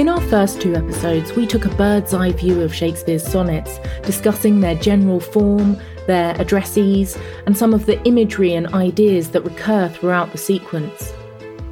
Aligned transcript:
In 0.00 0.08
our 0.08 0.20
first 0.30 0.62
two 0.62 0.74
episodes, 0.76 1.36
we 1.36 1.46
took 1.46 1.66
a 1.66 1.74
bird's 1.76 2.14
eye 2.14 2.32
view 2.32 2.62
of 2.62 2.74
Shakespeare's 2.74 3.22
sonnets, 3.22 3.78
discussing 4.02 4.58
their 4.58 4.74
general 4.76 5.20
form, 5.20 5.76
their 6.06 6.32
addressees, 6.36 7.20
and 7.44 7.54
some 7.54 7.74
of 7.74 7.84
the 7.84 8.02
imagery 8.04 8.54
and 8.54 8.68
ideas 8.68 9.28
that 9.32 9.42
recur 9.42 9.90
throughout 9.90 10.32
the 10.32 10.38
sequence. 10.38 11.12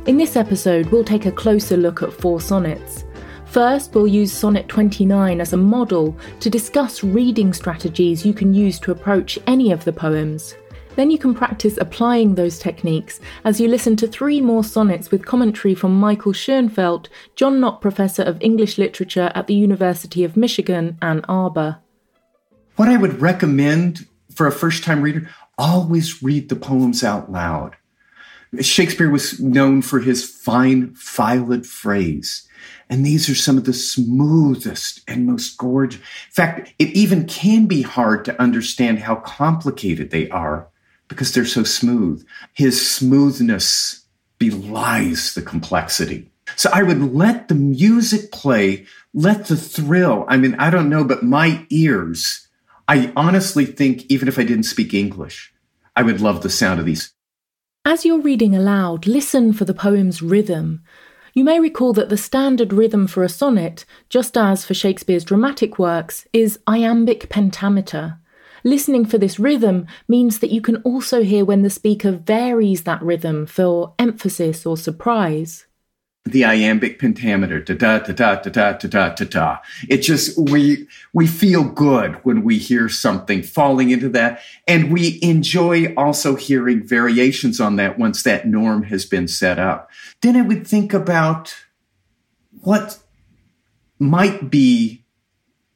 In 0.05 0.19
this 0.19 0.37
episode, 0.37 0.91
we'll 0.91 1.05
take 1.05 1.25
a 1.25 1.33
closer 1.33 1.79
look 1.79 2.03
at 2.03 2.13
four 2.13 2.39
sonnets. 2.39 3.07
First, 3.47 3.95
we'll 3.95 4.07
use 4.07 4.31
Sonnet 4.31 4.69
29 4.69 5.41
as 5.41 5.55
a 5.55 5.57
model 5.57 6.15
to 6.41 6.51
discuss 6.51 7.03
reading 7.03 7.55
strategies 7.55 8.27
you 8.27 8.35
can 8.35 8.53
use 8.53 8.79
to 8.81 8.91
approach 8.91 9.39
any 9.47 9.73
of 9.73 9.87
the 9.87 9.93
poems. 9.95 10.55
Then 10.99 11.13
you 11.13 11.19
can 11.19 11.33
practice 11.33 11.79
applying 11.81 12.35
those 12.35 12.59
techniques 12.59 13.21
as 13.45 13.61
you 13.61 13.69
listen 13.69 13.95
to 13.99 14.09
three 14.09 14.41
more 14.41 14.65
sonnets 14.65 15.13
with 15.13 15.25
commentary 15.25 15.73
from 15.73 15.95
Michael 15.95 16.33
Schoenfeldt, 16.33 17.07
John 17.37 17.61
Knott 17.61 17.81
Professor 17.81 18.25
of 18.25 18.37
English 18.41 18.79
Literature 18.79 19.31
at 19.33 19.47
the 19.47 19.55
University 19.55 20.25
of 20.25 20.37
Michigan, 20.37 20.99
Ann 21.01 21.25
Arbor. 21.29 21.79
What 22.75 22.89
I 22.89 22.97
would 22.97 23.21
recommend 23.21 24.09
for 24.35 24.49
a 24.49 24.51
first 24.51 24.83
time 24.83 25.01
reader, 25.01 25.31
always 25.57 26.21
read 26.21 26.49
the 26.49 26.57
poems 26.57 27.05
out 27.05 27.31
loud. 27.31 27.77
Shakespeare 28.61 29.09
was 29.09 29.39
known 29.39 29.83
for 29.83 30.01
his 30.01 30.29
fine, 30.29 30.97
filed 30.97 31.65
phrase. 31.65 32.49
And 32.91 33.07
these 33.07 33.31
are 33.31 33.37
some 33.37 33.57
of 33.57 33.67
the 33.67 33.73
smoothest 33.73 35.03
and 35.07 35.27
most 35.27 35.59
gorgeous. 35.59 36.01
In 36.01 36.33
fact, 36.33 36.75
it 36.81 36.89
even 36.89 37.25
can 37.29 37.67
be 37.67 37.83
hard 37.83 38.25
to 38.25 38.43
understand 38.43 38.99
how 38.99 39.15
complicated 39.15 40.11
they 40.11 40.29
are 40.31 40.69
because 41.09 41.33
they're 41.33 41.45
so 41.45 41.65
smooth. 41.65 42.27
His 42.53 42.91
smoothness 42.91 44.05
belies 44.39 45.35
the 45.35 45.43
complexity. 45.43 46.31
So 46.57 46.71
I 46.73 46.83
would 46.83 47.15
let 47.15 47.49
the 47.49 47.55
music 47.55 48.31
play, 48.33 48.87
let 49.13 49.47
the 49.47 49.57
thrill. 49.57 50.25
I 50.29 50.37
mean, 50.37 50.55
I 50.55 50.71
don't 50.71 50.89
know, 50.89 51.05
but 51.05 51.23
my 51.23 51.67
ears 51.71 52.49
I 52.89 53.13
honestly 53.15 53.67
think 53.67 54.07
even 54.09 54.29
if 54.29 54.39
I 54.39 54.45
didn't 54.45 54.63
speak 54.63 54.95
English, 54.95 55.53
I 55.95 56.03
would 56.03 56.23
love 56.23 56.43
the 56.43 56.49
sound 56.49 56.81
of 56.81 56.87
these. 56.87 57.13
As 57.85 58.07
you're 58.07 58.21
reading 58.21 58.57
aloud, 58.57 59.07
listen 59.07 59.53
for 59.53 59.67
the 59.67 59.75
poem's 59.75 60.23
rhythm. 60.23 60.83
You 61.35 61.45
may 61.45 61.61
recall 61.61 61.93
that 61.93 62.09
the 62.09 62.17
standard 62.17 62.73
rhythm 62.73 63.07
for 63.07 63.23
a 63.23 63.29
sonnet, 63.29 63.85
just 64.09 64.39
as 64.39 64.65
for 64.65 64.73
Shakespeare's 64.73 65.25
dramatic 65.25 65.79
works, 65.79 66.27
is 66.33 66.59
iambic 66.67 67.29
pentameter. 67.29 68.19
Listening 68.65 69.05
for 69.05 69.19
this 69.19 69.39
rhythm 69.39 69.87
means 70.09 70.39
that 70.41 70.51
you 70.51 70.61
can 70.61 70.77
also 70.83 71.23
hear 71.23 71.45
when 71.45 71.63
the 71.63 71.71
speaker 71.71 72.13
varies 72.13 72.85
that 72.85 73.03
rhythm 73.03 73.47
for 73.47 73.95
emphasis 73.99 74.67
or 74.67 74.77
surprise 74.77 75.67
the 76.33 76.45
iambic 76.45 76.99
pentameter, 76.99 77.61
da 77.61 77.75
da 77.75 77.99
da 77.99 78.13
da 78.13 78.35
da 78.37 78.51
da 78.51 78.73
da 78.73 78.89
da 78.89 79.15
da 79.15 79.25
da. 79.25 79.59
It 79.89 79.99
just 79.99 80.39
we 80.39 80.87
we 81.13 81.27
feel 81.27 81.65
good 81.65 82.17
when 82.25 82.45
we 82.45 82.59
hear 82.59 82.89
something 82.89 83.43
falling 83.43 83.91
into 83.91 84.09
that, 84.11 84.41
and 84.67 84.93
we 84.93 85.19
enjoy 85.23 85.95
also 85.95 86.37
hearing 86.37 86.87
variations 86.87 87.61
on 87.61 87.77
that 87.77 87.99
once 87.99 88.23
that 88.23 88.47
norm 88.47 88.85
has 88.85 89.05
been 89.05 89.29
set 89.29 89.59
up. 89.59 89.91
Then 90.21 90.37
I 90.37 90.43
would 90.43 90.67
think 90.67 90.93
about 90.93 91.55
what 92.61 92.99
might 93.99 94.51
be 94.51 95.05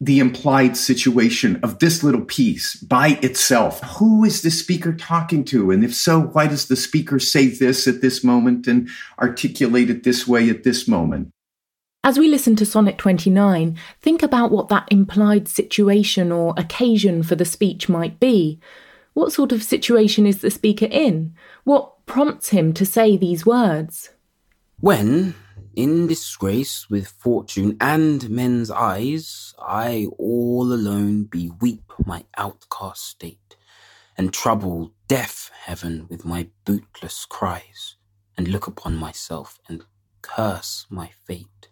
the 0.02 0.18
implied 0.18 0.76
situation 0.76 1.60
of 1.62 1.78
this 1.78 2.02
little 2.02 2.24
piece 2.24 2.74
by 2.74 3.10
itself. 3.22 3.80
Who 3.98 4.24
is 4.24 4.42
the 4.42 4.50
speaker 4.50 4.92
talking 4.92 5.44
to? 5.44 5.70
And 5.70 5.84
if 5.84 5.94
so, 5.94 6.22
why 6.22 6.48
does 6.48 6.66
the 6.66 6.74
speaker 6.74 7.20
say 7.20 7.46
this 7.46 7.86
at 7.86 8.00
this 8.00 8.24
moment 8.24 8.66
and 8.66 8.88
articulate 9.20 9.90
it 9.90 10.02
this 10.02 10.26
way 10.26 10.50
at 10.50 10.64
this 10.64 10.88
moment? 10.88 11.30
As 12.02 12.18
we 12.18 12.26
listen 12.26 12.56
to 12.56 12.66
Sonnet 12.66 12.98
29, 12.98 13.78
think 14.00 14.24
about 14.24 14.50
what 14.50 14.68
that 14.70 14.88
implied 14.90 15.46
situation 15.46 16.32
or 16.32 16.52
occasion 16.56 17.22
for 17.22 17.36
the 17.36 17.44
speech 17.44 17.88
might 17.88 18.18
be. 18.18 18.58
What 19.14 19.32
sort 19.32 19.52
of 19.52 19.62
situation 19.62 20.26
is 20.26 20.40
the 20.40 20.50
speaker 20.50 20.88
in? 20.90 21.32
What 21.62 22.04
prompts 22.06 22.48
him 22.48 22.72
to 22.72 22.84
say 22.84 23.16
these 23.16 23.46
words? 23.46 24.10
When, 24.80 25.36
in 25.74 26.06
disgrace 26.06 26.88
with 26.90 27.08
fortune 27.08 27.76
and 27.80 28.28
men's 28.28 28.70
eyes, 28.70 29.54
I 29.58 30.06
all 30.18 30.72
alone 30.72 31.24
beweep 31.24 31.92
my 32.04 32.24
outcast 32.36 33.06
state, 33.06 33.56
and 34.16 34.32
trouble 34.32 34.92
deaf 35.08 35.50
heaven 35.64 36.06
with 36.10 36.24
my 36.24 36.48
bootless 36.64 37.24
cries, 37.24 37.96
and 38.36 38.48
look 38.48 38.66
upon 38.66 38.96
myself 38.96 39.58
and 39.68 39.84
curse 40.20 40.86
my 40.90 41.10
fate, 41.26 41.68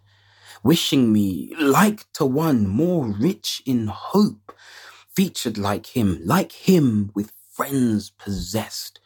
wishing 0.63 1.13
me 1.13 1.53
like 1.59 2.11
to 2.15 2.25
one 2.25 2.67
more 2.67 3.07
rich 3.07 3.63
in 3.67 3.89
hope, 3.89 4.53
featured 5.15 5.59
like 5.59 5.87
him, 5.97 6.21
like 6.25 6.53
him 6.53 7.11
with 7.15 7.33
friends 7.51 8.11
possessed, 8.11 9.01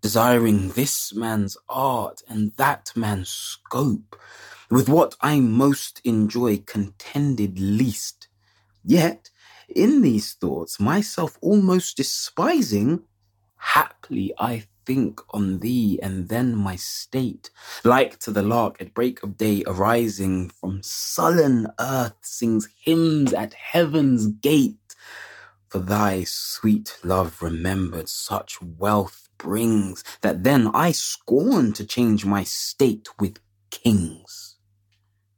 desiring 0.00 0.70
this 0.70 1.14
man's 1.14 1.56
art 1.68 2.22
and 2.28 2.52
that 2.56 2.92
man's 2.94 3.30
scope, 3.30 4.16
with 4.70 4.88
what 4.88 5.16
I 5.20 5.40
most 5.40 6.00
enjoy 6.04 6.58
contended 6.58 7.58
least. 7.58 8.28
Yet, 8.84 9.30
in 9.68 10.02
these 10.02 10.32
thoughts, 10.32 10.80
myself 10.80 11.38
almost 11.42 11.96
despising, 11.96 13.02
haply 13.56 14.32
I 14.38 14.64
think 14.86 15.20
on 15.34 15.58
thee 15.58 15.98
and 16.02 16.28
then 16.30 16.56
my 16.56 16.74
state, 16.76 17.50
like 17.84 18.18
to 18.20 18.30
the 18.30 18.42
lark 18.42 18.80
at 18.80 18.94
break 18.94 19.22
of 19.22 19.36
day 19.36 19.62
arising 19.66 20.48
from 20.48 20.82
sullen 20.82 21.66
earth 21.78 22.16
sings 22.22 22.68
hymns 22.80 23.34
at 23.34 23.52
heaven's 23.52 24.28
gate. 24.28 24.87
For 25.68 25.80
thy 25.80 26.24
sweet 26.24 26.96
love 27.04 27.42
remembered 27.42 28.08
such 28.08 28.60
wealth 28.62 29.28
brings, 29.36 30.02
that 30.22 30.42
then 30.42 30.68
I 30.72 30.92
scorn 30.92 31.74
to 31.74 31.84
change 31.84 32.24
my 32.24 32.42
state 32.44 33.08
with 33.20 33.38
kings. 33.70 34.56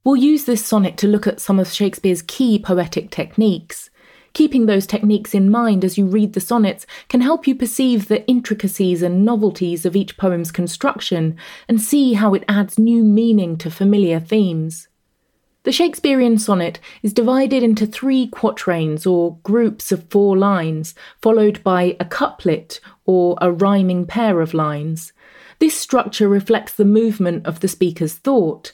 We'll 0.04 0.16
use 0.16 0.44
this 0.44 0.64
sonnet 0.64 0.96
to 0.98 1.08
look 1.08 1.26
at 1.26 1.40
some 1.40 1.58
of 1.58 1.68
Shakespeare's 1.68 2.22
key 2.22 2.58
poetic 2.58 3.10
techniques. 3.10 3.90
Keeping 4.32 4.66
those 4.66 4.86
techniques 4.86 5.34
in 5.34 5.50
mind 5.50 5.84
as 5.84 5.98
you 5.98 6.06
read 6.06 6.34
the 6.34 6.40
sonnets 6.40 6.86
can 7.08 7.20
help 7.20 7.48
you 7.48 7.54
perceive 7.56 8.06
the 8.06 8.24
intricacies 8.28 9.02
and 9.02 9.24
novelties 9.24 9.84
of 9.84 9.96
each 9.96 10.16
poem's 10.16 10.52
construction 10.52 11.36
and 11.68 11.80
see 11.80 12.12
how 12.12 12.34
it 12.34 12.44
adds 12.48 12.78
new 12.78 13.02
meaning 13.02 13.58
to 13.58 13.70
familiar 13.70 14.20
themes. 14.20 14.86
The 15.62 15.72
Shakespearean 15.72 16.38
sonnet 16.38 16.80
is 17.02 17.12
divided 17.12 17.62
into 17.62 17.86
three 17.86 18.28
quatrains 18.28 19.06
or 19.06 19.36
groups 19.42 19.92
of 19.92 20.08
four 20.08 20.34
lines, 20.38 20.94
followed 21.20 21.62
by 21.62 21.98
a 22.00 22.06
couplet 22.06 22.80
or 23.04 23.36
a 23.42 23.52
rhyming 23.52 24.06
pair 24.06 24.40
of 24.40 24.54
lines. 24.54 25.12
This 25.58 25.78
structure 25.78 26.30
reflects 26.30 26.72
the 26.72 26.86
movement 26.86 27.46
of 27.46 27.60
the 27.60 27.68
speaker's 27.68 28.14
thought. 28.14 28.72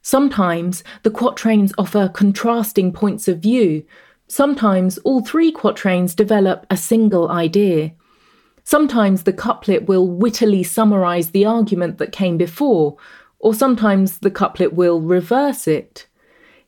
Sometimes 0.00 0.84
the 1.02 1.10
quatrains 1.10 1.72
offer 1.76 2.08
contrasting 2.08 2.92
points 2.92 3.26
of 3.26 3.40
view. 3.40 3.84
Sometimes 4.28 4.98
all 4.98 5.20
three 5.20 5.50
quatrains 5.50 6.14
develop 6.14 6.66
a 6.70 6.76
single 6.76 7.28
idea. 7.30 7.90
Sometimes 8.62 9.24
the 9.24 9.32
couplet 9.32 9.88
will 9.88 10.06
wittily 10.06 10.62
summarize 10.62 11.32
the 11.32 11.46
argument 11.46 11.98
that 11.98 12.12
came 12.12 12.36
before, 12.36 12.96
or 13.40 13.54
sometimes 13.54 14.18
the 14.18 14.30
couplet 14.30 14.72
will 14.72 15.00
reverse 15.00 15.66
it. 15.66 16.06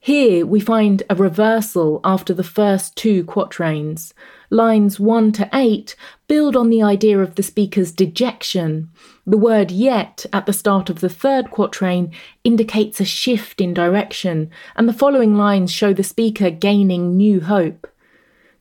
Here 0.02 0.46
we 0.46 0.60
find 0.60 1.02
a 1.10 1.14
reversal 1.14 2.00
after 2.04 2.32
the 2.32 2.42
first 2.42 2.96
two 2.96 3.22
quatrains. 3.22 4.14
Lines 4.48 4.98
1 4.98 5.32
to 5.32 5.50
8 5.52 5.94
build 6.26 6.56
on 6.56 6.70
the 6.70 6.82
idea 6.82 7.18
of 7.18 7.34
the 7.34 7.42
speaker's 7.42 7.92
dejection. 7.92 8.88
The 9.26 9.36
word 9.36 9.70
yet 9.70 10.24
at 10.32 10.46
the 10.46 10.54
start 10.54 10.88
of 10.88 11.00
the 11.00 11.10
third 11.10 11.50
quatrain 11.50 12.14
indicates 12.44 12.98
a 12.98 13.04
shift 13.04 13.60
in 13.60 13.74
direction, 13.74 14.50
and 14.74 14.88
the 14.88 14.94
following 14.94 15.34
lines 15.34 15.70
show 15.70 15.92
the 15.92 16.02
speaker 16.02 16.48
gaining 16.48 17.18
new 17.18 17.42
hope. 17.42 17.86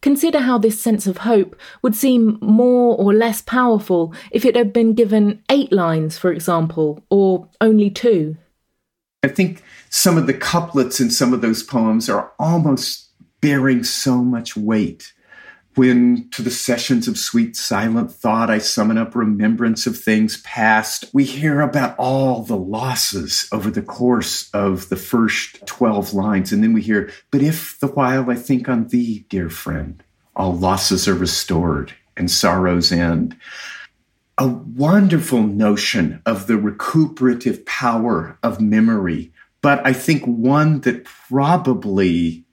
Consider 0.02 0.40
how 0.40 0.58
this 0.58 0.82
sense 0.82 1.08
of 1.08 1.20
hope 1.20 1.56
would 1.82 1.96
seem 1.96 2.38
more 2.42 2.98
or 2.98 3.14
less 3.14 3.42
powerful 3.42 4.14
if 4.30 4.44
it 4.44 4.58
had 4.58 4.74
been 4.74 4.94
given 4.94 5.42
eight 5.50 5.72
lines, 5.72 6.18
for 6.18 6.34
example, 6.34 7.02
or 7.10 7.48
only 7.62 7.90
two. 7.90 8.36
I 9.24 9.28
think 9.28 9.64
some 9.90 10.18
of 10.18 10.28
the 10.28 10.34
couplets 10.34 11.00
in 11.00 11.12
some 11.12 11.34
of 11.34 11.42
those 11.42 11.64
poems 11.64 12.10
are 12.10 12.32
almost 12.40 13.10
bearing 13.42 13.84
so 13.84 14.24
much 14.24 14.56
weight. 14.56 15.14
When 15.76 16.30
to 16.32 16.42
the 16.42 16.52
sessions 16.52 17.08
of 17.08 17.18
sweet 17.18 17.56
silent 17.56 18.12
thought 18.12 18.50
I 18.50 18.58
summon 18.58 18.98
up 18.98 19.16
remembrance 19.16 19.86
of 19.88 19.98
things 19.98 20.42
past, 20.42 21.06
we 21.14 21.24
hear 21.24 21.62
about 21.62 21.96
all 21.98 22.44
the 22.44 22.58
losses 22.58 23.48
over 23.52 23.70
the 23.70 23.82
course 23.82 24.50
of 24.54 24.90
the 24.90 24.98
first 24.98 25.66
12 25.66 26.14
lines. 26.14 26.52
And 26.52 26.64
then 26.64 26.74
we 26.74 26.82
hear, 26.82 27.12
But 27.32 27.42
if 27.42 27.80
the 27.80 27.88
while 27.88 28.30
I 28.30 28.36
think 28.36 28.68
on 28.68 28.88
thee, 28.88 29.26
dear 29.30 29.50
friend, 29.50 30.02
all 30.36 30.56
losses 30.56 31.08
are 31.08 31.14
restored 31.14 31.94
and 32.18 32.32
sorrows 32.32 32.92
end 32.92 33.38
a 34.40 34.48
wonderful 34.48 35.44
notion 35.44 36.22
of 36.26 36.48
the 36.48 36.58
recuperative 36.58 37.66
power 37.66 38.40
of 38.42 38.60
memory 38.60 39.32
but 39.62 39.86
I 39.86 39.94
think 39.94 40.24
one 40.26 40.82
that 40.82 41.04
probably 41.04 42.46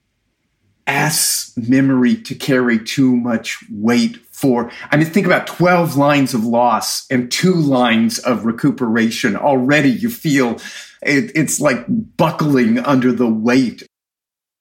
asks 0.87 1.57
memory 1.57 2.17
to 2.17 2.35
carry 2.35 2.79
too 2.79 3.17
much 3.17 3.59
weight 3.71 4.17
for. 4.31 4.71
I 4.91 4.97
mean, 4.97 5.07
think 5.07 5.27
about 5.27 5.47
12 5.47 5.97
lines 5.97 6.35
of 6.35 6.45
loss 6.45 7.07
and 7.11 7.31
two 7.31 7.55
lines 7.55 8.19
of 8.21 8.45
recuperation. 8.45 9.37
Already 9.37 9.91
you 9.91 10.11
feel 10.11 10.61
it, 11.03 11.33
it's 11.35 11.61
like 11.61 11.85
buckling 11.89 12.79
under 12.79 13.13
the 13.13 13.29
weight. 13.29 13.85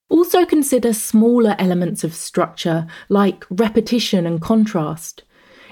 Also 0.09 0.45
consider 0.45 0.93
smaller 0.93 1.55
elements 1.57 2.03
of 2.03 2.13
structure 2.13 2.87
like 3.09 3.45
repetition 3.49 4.25
and 4.25 4.41
contrast. 4.41 5.23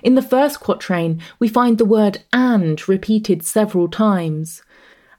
In 0.03 0.15
the 0.15 0.21
first 0.21 0.59
quatrain, 0.59 1.21
we 1.39 1.47
find 1.47 1.77
the 1.77 1.85
word 1.85 2.23
and 2.31 2.88
repeated 2.88 3.44
several 3.44 3.88
times 3.88 4.61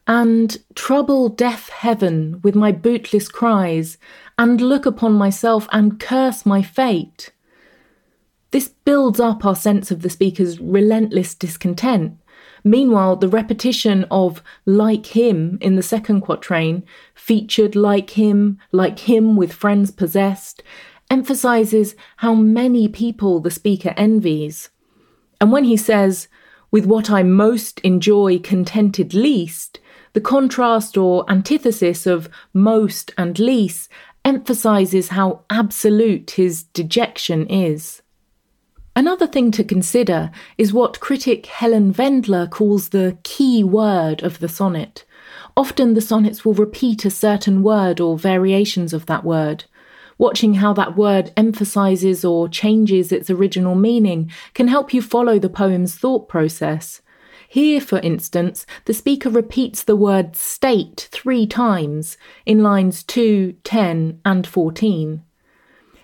and 0.07 0.59
trouble 0.75 1.29
deaf 1.29 1.71
heaven 1.71 2.41
with 2.43 2.55
my 2.55 2.71
bootless 2.71 3.29
cries, 3.29 3.97
and 4.39 4.61
look 4.61 4.85
upon 4.85 5.13
myself 5.13 5.69
and 5.73 5.99
curse 5.99 6.45
my 6.45 6.63
fate. 6.63 7.31
This 8.51 8.69
builds 8.69 9.19
up 9.19 9.45
our 9.45 9.57
sense 9.57 9.91
of 9.91 10.03
the 10.03 10.11
speaker's 10.11 10.61
relentless 10.61 11.35
discontent. 11.35 12.19
Meanwhile, 12.63 13.17
the 13.17 13.29
repetition 13.29 14.05
of 14.11 14.43
like 14.67 15.07
him 15.07 15.59
in 15.61 15.77
the 15.77 15.83
second 15.83 16.23
quatrain, 16.23 16.83
featured 17.15 17.75
like 17.75 18.11
him, 18.11 18.59
like 18.73 19.01
him 19.01 19.37
with 19.37 19.53
friends 19.53 19.91
possessed, 19.91 20.63
emphasizes 21.11 21.95
how 22.19 22.35
many 22.35 22.89
people 22.89 23.41
the 23.41 23.51
speaker 23.51 23.95
envies. 23.97 24.71
And 25.45 25.53
when 25.53 25.65
he 25.65 25.77
says, 25.77 26.27
with 26.71 26.87
what 26.87 27.11
I 27.11 27.23
most 27.23 27.79
enjoy 27.81 28.39
contented 28.39 29.13
least, 29.13 29.79
the 30.15 30.21
contrast 30.23 30.97
or 30.97 31.31
antithesis 31.31 32.07
of 32.07 32.31
most 32.55 33.13
and 33.19 33.39
least 33.39 33.91
emphasizes 34.25 35.09
how 35.09 35.43
absolute 35.51 36.31
his 36.31 36.63
dejection 36.63 37.47
is. 37.49 38.01
Another 38.97 39.27
thing 39.27 39.51
to 39.51 39.63
consider 39.63 40.31
is 40.57 40.73
what 40.73 41.01
critic 41.01 41.45
Helen 41.45 41.93
Vendler 41.93 42.49
calls 42.49 42.89
the 42.89 43.19
key 43.23 43.63
word 43.63 44.23
of 44.23 44.39
the 44.39 44.49
sonnet. 44.49 45.05
Often 45.59 45.93
the 45.93 46.01
sonnets 46.01 46.43
will 46.47 46.55
repeat 46.55 47.05
a 47.05 47.11
certain 47.11 47.63
word 47.63 48.01
or 48.01 48.17
variations 48.17 48.95
of 48.95 49.05
that 49.05 49.25
word. 49.25 49.67
Watching 50.19 50.55
how 50.55 50.73
that 50.75 50.97
word 50.97 51.33
emphasizes 51.37 52.25
or 52.25 52.49
changes 52.49 53.11
its 53.11 53.31
original 53.31 53.75
meaning 53.75 54.31
can 54.55 54.69
help 54.69 54.95
you 54.95 55.03
follow 55.03 55.39
the 55.39 55.49
poem's 55.49 55.97
thought 55.97 56.29
process. 56.29 57.03
Here, 57.49 57.81
for 57.81 57.99
instance, 57.99 58.67
the 58.85 58.95
speaker 58.95 59.31
repeats 59.31 59.83
the 59.83 59.97
word 59.97 60.35
state 60.37 61.09
three 61.13 61.47
times 61.47 62.17
in 62.47 62.63
lines 62.63 63.03
2, 63.03 63.55
10, 63.65 64.21
and 64.25 64.47
14. 64.47 65.23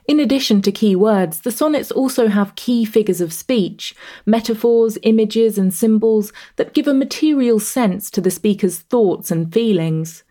In 0.06 0.18
addition 0.18 0.60
to 0.62 0.72
key 0.72 0.96
words, 0.96 1.40
the 1.40 1.52
sonnets 1.52 1.92
also 1.92 2.28
have 2.28 2.56
key 2.56 2.84
figures 2.84 3.20
of 3.20 3.32
speech, 3.32 3.94
metaphors, 4.26 4.98
images, 5.02 5.56
and 5.56 5.72
symbols 5.72 6.32
that 6.56 6.74
give 6.74 6.88
a 6.88 6.94
material 6.94 7.60
sense 7.60 8.10
to 8.10 8.20
the 8.20 8.30
speaker's 8.30 8.78
thoughts 8.78 9.30
and 9.30 9.52
feelings. 9.52 10.24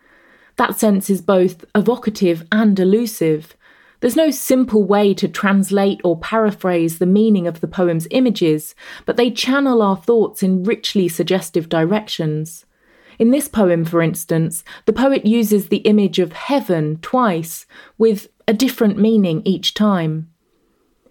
That 0.57 0.77
sense 0.77 1.09
is 1.09 1.21
both 1.21 1.63
evocative 1.73 2.45
and 2.51 2.77
elusive, 2.77 3.55
there's 3.99 4.15
no 4.15 4.31
simple 4.31 4.83
way 4.83 5.13
to 5.13 5.27
translate 5.27 5.99
or 6.03 6.17
paraphrase 6.19 6.99
the 6.99 7.05
meaning 7.05 7.47
of 7.47 7.59
the 7.59 7.67
poem's 7.67 8.07
images, 8.11 8.75
but 9.05 9.17
they 9.17 9.29
channel 9.29 9.81
our 9.81 9.97
thoughts 9.97 10.41
in 10.41 10.63
richly 10.63 11.07
suggestive 11.07 11.67
directions. 11.67 12.65
In 13.17 13.31
this 13.31 13.49
poem, 13.49 13.83
for 13.83 14.01
instance, 14.01 14.63
the 14.85 14.93
poet 14.93 15.25
uses 15.25 15.67
the 15.67 15.77
image 15.77 16.19
of 16.19 16.31
heaven 16.31 16.97
twice, 17.01 17.65
with 17.97 18.29
a 18.47 18.53
different 18.53 18.97
meaning 18.97 19.41
each 19.43 19.73
time. 19.73 20.29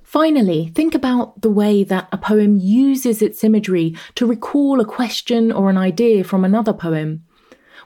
Finally, 0.03 0.73
think 0.75 0.95
about 0.95 1.43
the 1.43 1.51
way 1.51 1.85
that 1.85 2.09
a 2.11 2.17
poem 2.17 2.57
uses 2.57 3.21
its 3.21 3.45
imagery 3.45 3.95
to 4.15 4.25
recall 4.25 4.81
a 4.81 4.85
question 4.87 5.53
or 5.53 5.69
an 5.69 5.77
idea 5.77 6.25
from 6.25 6.47
another 6.47 6.73
poem. 6.73 7.23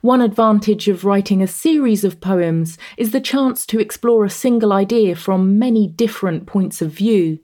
One 0.03 0.21
advantage 0.21 0.89
of 0.89 1.05
writing 1.05 1.43
a 1.43 1.47
series 1.47 2.03
of 2.03 2.21
poems 2.21 2.77
is 2.97 3.13
the 3.13 3.21
chance 3.21 3.65
to 3.67 3.79
explore 3.79 4.25
a 4.25 4.31
single 4.31 4.73
idea 4.73 5.15
from 5.15 5.61
many 5.61 5.87
different 5.87 6.45
points 6.45 6.83
of 6.83 6.91
view. 6.91 7.39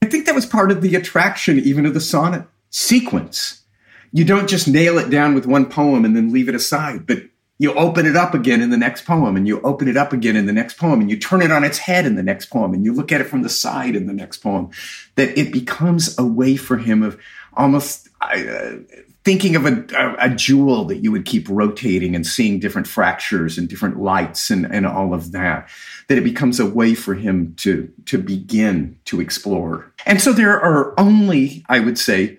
I 0.00 0.06
think 0.06 0.26
that 0.26 0.36
was 0.36 0.46
part 0.46 0.70
of 0.70 0.82
the 0.82 0.94
attraction, 0.94 1.58
even 1.58 1.84
of 1.84 1.92
the 1.92 2.00
sonnet 2.00 2.46
sequence. 2.70 3.64
You 4.12 4.24
don't 4.24 4.48
just 4.48 4.68
nail 4.68 4.98
it 4.98 5.10
down 5.10 5.34
with 5.34 5.46
one 5.46 5.66
poem 5.66 6.04
and 6.04 6.14
then 6.14 6.32
leave 6.32 6.48
it 6.48 6.54
aside, 6.54 7.08
but 7.08 7.24
you 7.58 7.74
open 7.74 8.06
it 8.06 8.14
up 8.14 8.34
again 8.34 8.62
in 8.62 8.70
the 8.70 8.76
next 8.76 9.04
poem 9.04 9.34
and 9.34 9.48
you 9.48 9.60
open 9.62 9.88
it 9.88 9.96
up 9.96 10.12
again 10.12 10.36
in 10.36 10.46
the 10.46 10.52
next 10.52 10.74
poem 10.74 11.00
and 11.00 11.10
you 11.10 11.16
turn 11.16 11.42
it 11.42 11.50
on 11.50 11.64
its 11.64 11.78
head 11.78 12.06
in 12.06 12.14
the 12.14 12.22
next 12.22 12.46
poem 12.46 12.72
and 12.72 12.84
you 12.84 12.92
look 12.92 13.10
at 13.10 13.20
it 13.20 13.26
from 13.26 13.42
the 13.42 13.48
side 13.48 13.96
in 13.96 14.06
the 14.06 14.12
next 14.12 14.36
poem 14.38 14.70
that 15.16 15.36
it 15.36 15.52
becomes 15.52 16.16
a 16.20 16.24
way 16.24 16.54
for 16.54 16.76
him 16.76 17.02
of 17.02 17.18
almost 17.54 18.08
uh, 18.20 18.76
thinking 19.24 19.56
of 19.56 19.64
a, 19.64 19.84
a, 19.96 20.26
a, 20.26 20.30
jewel 20.30 20.84
that 20.84 20.98
you 20.98 21.10
would 21.10 21.24
keep 21.24 21.48
rotating 21.48 22.14
and 22.14 22.26
seeing 22.26 22.60
different 22.60 22.86
fractures 22.86 23.56
and 23.56 23.68
different 23.68 23.98
lights 23.98 24.50
and, 24.50 24.66
and 24.66 24.86
all 24.86 25.14
of 25.14 25.32
that, 25.32 25.68
that 26.08 26.18
it 26.18 26.24
becomes 26.24 26.60
a 26.60 26.66
way 26.66 26.94
for 26.94 27.14
him 27.14 27.54
to, 27.56 27.90
to 28.04 28.18
begin 28.18 28.98
to 29.06 29.20
explore. 29.20 29.90
And 30.04 30.20
so 30.20 30.32
there 30.32 30.60
are 30.60 30.98
only, 31.00 31.64
I 31.68 31.80
would 31.80 31.98
say, 31.98 32.38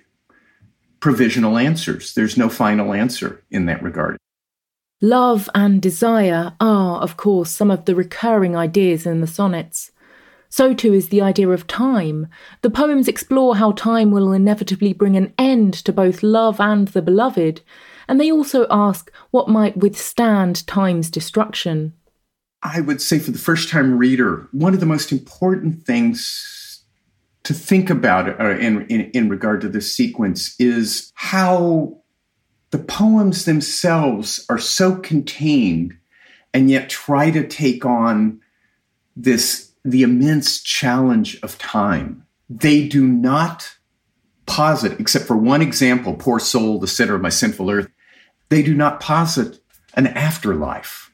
provisional 1.00 1.58
answers. 1.58 2.14
There's 2.14 2.38
no 2.38 2.50
final 2.50 2.94
answer 2.94 3.44
in 3.50 3.66
that 3.66 3.82
regard. 3.82 4.18
Love 5.02 5.50
and 5.54 5.82
desire 5.82 6.54
are, 6.60 7.00
of 7.02 7.18
course, 7.18 7.52
some 7.52 7.70
of 7.70 7.86
the 7.86 7.96
recurring 7.96 8.56
ideas 8.56 9.06
in 9.06 9.22
the 9.22 9.28
sonnets. 9.28 9.92
So 10.56 10.74
too 10.74 10.94
is 10.94 11.10
the 11.10 11.22
idea 11.22 11.50
of 11.50 11.68
time. 11.68 12.28
The 12.62 12.70
poems 12.70 13.10
explore 13.10 13.58
how 13.58 13.74
time 13.74 14.12
will 14.12 14.32
inevitably 14.32 14.94
bring 14.94 15.18
an 15.18 15.34
end 15.38 15.74
to 15.84 15.92
both 15.92 16.24
love 16.24 16.62
and 16.62 16.88
the 16.88 17.02
beloved, 17.02 17.60
and 18.08 18.22
they 18.22 18.32
also 18.32 18.66
ask 18.72 19.12
what 19.32 19.50
might 19.50 19.76
withstand 19.76 20.66
time's 20.66 21.10
destruction. 21.10 21.92
I 22.64 22.80
would 22.80 23.02
say 23.02 23.20
for 23.20 23.32
the 23.32 23.38
first 23.38 23.68
time 23.68 23.98
reader, 23.98 24.48
one 24.54 24.74
of 24.74 24.80
the 24.80 24.86
most 24.86 25.12
important 25.12 25.84
things 25.84 26.86
to 27.44 27.54
think 27.54 27.90
about 27.90 28.40
uh, 28.40 28.52
in, 28.52 28.86
in, 28.88 29.12
in 29.12 29.28
regard 29.28 29.60
to 29.60 29.68
this 29.68 29.94
sequence 29.94 30.56
is 30.58 31.12
how 31.16 31.98
the 32.70 32.80
poems 32.80 33.44
themselves 33.44 34.46
are 34.48 34.58
so 34.58 34.96
contained 34.96 35.98
and 36.54 36.72
yet 36.72 36.90
try 36.90 37.30
to 37.30 37.46
take 37.46 37.86
on 37.86 38.40
this 39.18 39.65
the 39.86 40.02
immense 40.02 40.62
challenge 40.62 41.40
of 41.44 41.58
time. 41.60 42.26
They 42.50 42.88
do 42.88 43.08
not 43.08 43.76
posit, 44.48 45.00
except 45.00 45.26
for 45.26 45.38
one 45.38 45.62
example, 45.62 46.16
poor 46.16 46.40
soul, 46.40 46.80
the 46.80 46.88
center 46.88 47.16
of 47.16 47.22
my 47.22 47.30
sinful 47.30 47.70
earth, 47.70 47.88
they 48.50 48.64
do 48.64 48.74
not 48.74 49.00
posit 49.00 49.60
an 49.94 50.08
afterlife. 50.08 51.12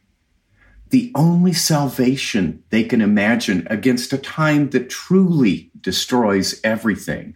The 0.89 1.11
only 1.15 1.53
salvation 1.53 2.63
they 2.69 2.83
can 2.83 3.01
imagine 3.01 3.67
against 3.69 4.13
a 4.13 4.17
time 4.17 4.69
that 4.71 4.89
truly 4.89 5.71
destroys 5.79 6.59
everything 6.63 7.35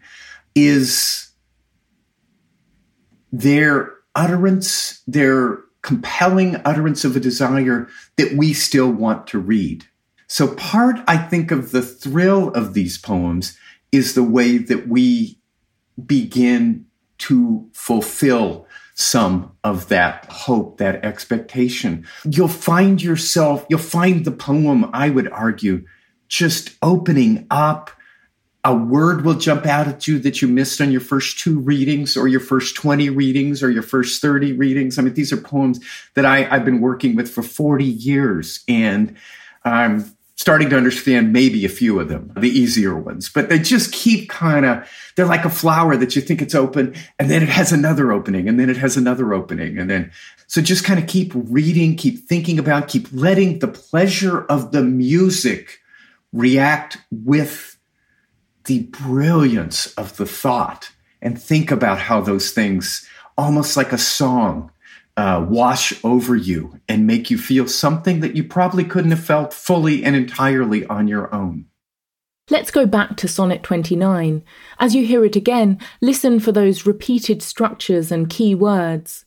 is 0.56 1.30
their 3.32 3.94
utterance, 4.14 5.02
their 5.08 5.60
compelling 5.82 6.62
utterance 6.66 7.06
of 7.06 7.16
a 7.16 7.20
desire 7.20 7.88
that 8.18 8.34
we 8.34 8.54
still 8.54 8.90
want 8.90 9.28
to 9.28 9.40
read. 9.40 9.86
So, 10.28 10.54
part 10.56 11.00
I 11.08 11.18
think 11.18 11.52
of 11.52 11.72
the 11.72 11.82
thrill 11.82 12.50
of 12.50 12.74
these 12.74 12.98
poems 12.98 13.58
is 13.92 14.16
the 14.16 14.24
way 14.24 14.58
that 14.58 14.88
we 14.88 15.40
begin 16.04 16.86
to 17.18 17.70
fulfill 17.74 18.68
some 18.96 19.52
of 19.64 19.90
that 19.90 20.26
hope, 20.30 20.78
that 20.78 21.04
expectation. 21.04 22.08
You'll 22.24 22.48
find 22.48 23.02
yourself, 23.02 23.66
you'll 23.70 23.80
find 23.80 24.26
the 24.26 24.32
poem, 24.32 24.90
I 24.94 25.10
would 25.10 25.32
argue, 25.32 25.86
just 26.28 26.72
opening 26.82 27.46
up. 27.52 27.92
A 28.64 28.74
word 28.74 29.24
will 29.24 29.36
jump 29.36 29.68
out 29.68 29.88
at 29.88 30.08
you 30.08 30.18
that 30.20 30.42
you 30.42 30.48
missed 30.48 30.82
on 30.82 30.92
your 30.92 31.02
first 31.02 31.38
two 31.38 31.60
readings 31.60 32.18
or 32.18 32.28
your 32.28 32.40
first 32.40 32.76
20 32.76 33.10
readings 33.12 33.62
or 33.62 33.70
your 33.70 33.84
first 33.84 34.22
30 34.22 34.54
readings. 34.54 34.98
I 34.98 35.04
mean, 35.04 35.14
these 35.14 35.32
are 35.32 35.38
poems 35.38 35.80
that 36.16 36.26
I, 36.26 36.44
have 36.44 36.66
been 36.66 36.82
working 36.82 37.16
with 37.16 37.30
for 37.30 37.44
40 37.44 37.86
years. 37.86 38.64
And 38.68 39.16
I'm 39.64 40.15
starting 40.38 40.70
to 40.70 40.78
understand 40.78 41.32
maybe 41.32 41.64
a 41.64 41.70
few 41.70 42.00
of 42.00 42.10
them, 42.10 42.32
the 42.36 42.50
easier 42.50 42.96
ones, 42.98 43.30
but 43.30 43.48
they 43.48 43.58
just 43.58 43.94
keep 43.94 44.30
kind 44.30 44.66
of, 44.66 44.88
they're 45.16 45.26
like 45.26 45.46
a 45.46 45.50
flower 45.50 45.96
that 45.96 46.16
you 46.16 46.22
think 46.22 46.42
it's 46.42 46.54
open 46.54 46.94
and 47.18 47.32
then 47.32 47.42
it 47.42 47.48
has 47.48 47.72
another 47.72 48.12
opening 48.12 48.50
and 48.50 48.60
then 48.60 48.70
it 48.70 48.76
has 48.76 48.98
another 48.98 49.34
opening. 49.34 49.80
And 49.80 49.90
then, 49.90 50.12
so 50.48 50.62
just 50.62 50.84
kind 50.84 51.00
of 51.00 51.08
keep 51.08 51.32
reading, 51.34 51.96
keep 51.96 52.28
thinking 52.28 52.60
about, 52.60 52.90
keep 52.90 53.08
letting 53.14 53.60
the 53.60 53.70
pleasure 53.70 54.44
of 54.46 54.74
the 54.74 54.84
music 54.84 55.80
react 56.34 56.98
with 57.12 57.78
the 58.66 58.84
brilliance 58.84 59.94
of 59.94 60.18
the 60.18 60.26
thought 60.26 60.92
and 61.22 61.42
think 61.42 61.72
about 61.72 61.98
how 61.98 62.20
those 62.20 62.52
things, 62.52 63.08
almost 63.38 63.78
like 63.78 63.94
a 63.94 63.98
song, 63.98 64.70
uh, 65.18 65.46
wash 65.48 65.94
over 66.04 66.36
you 66.36 66.80
and 66.90 67.08
make 67.08 67.30
you 67.30 67.38
feel 67.38 67.68
something 67.68 68.20
that 68.20 68.36
you 68.36 68.44
probably 68.44 68.84
couldn't 68.84 69.12
have 69.12 69.24
felt 69.24 69.54
fully 69.54 70.04
and 70.04 70.16
entirely 70.16 70.86
on 70.88 71.08
your 71.08 71.34
own. 71.34 71.66
Let's 72.50 72.70
go 72.70 72.86
back 72.86 73.18
to 73.18 73.28
Sonnet 73.28 73.64
29. 73.64 74.44
As 74.78 74.94
you 74.94 75.06
hear 75.06 75.26
it 75.26 75.36
again, 75.36 75.80
listen 76.00 76.40
for 76.40 76.52
those 76.52 76.86
repeated 76.86 77.42
structures 77.42 78.12
and 78.12 78.30
key 78.30 78.54
words. 78.54 79.26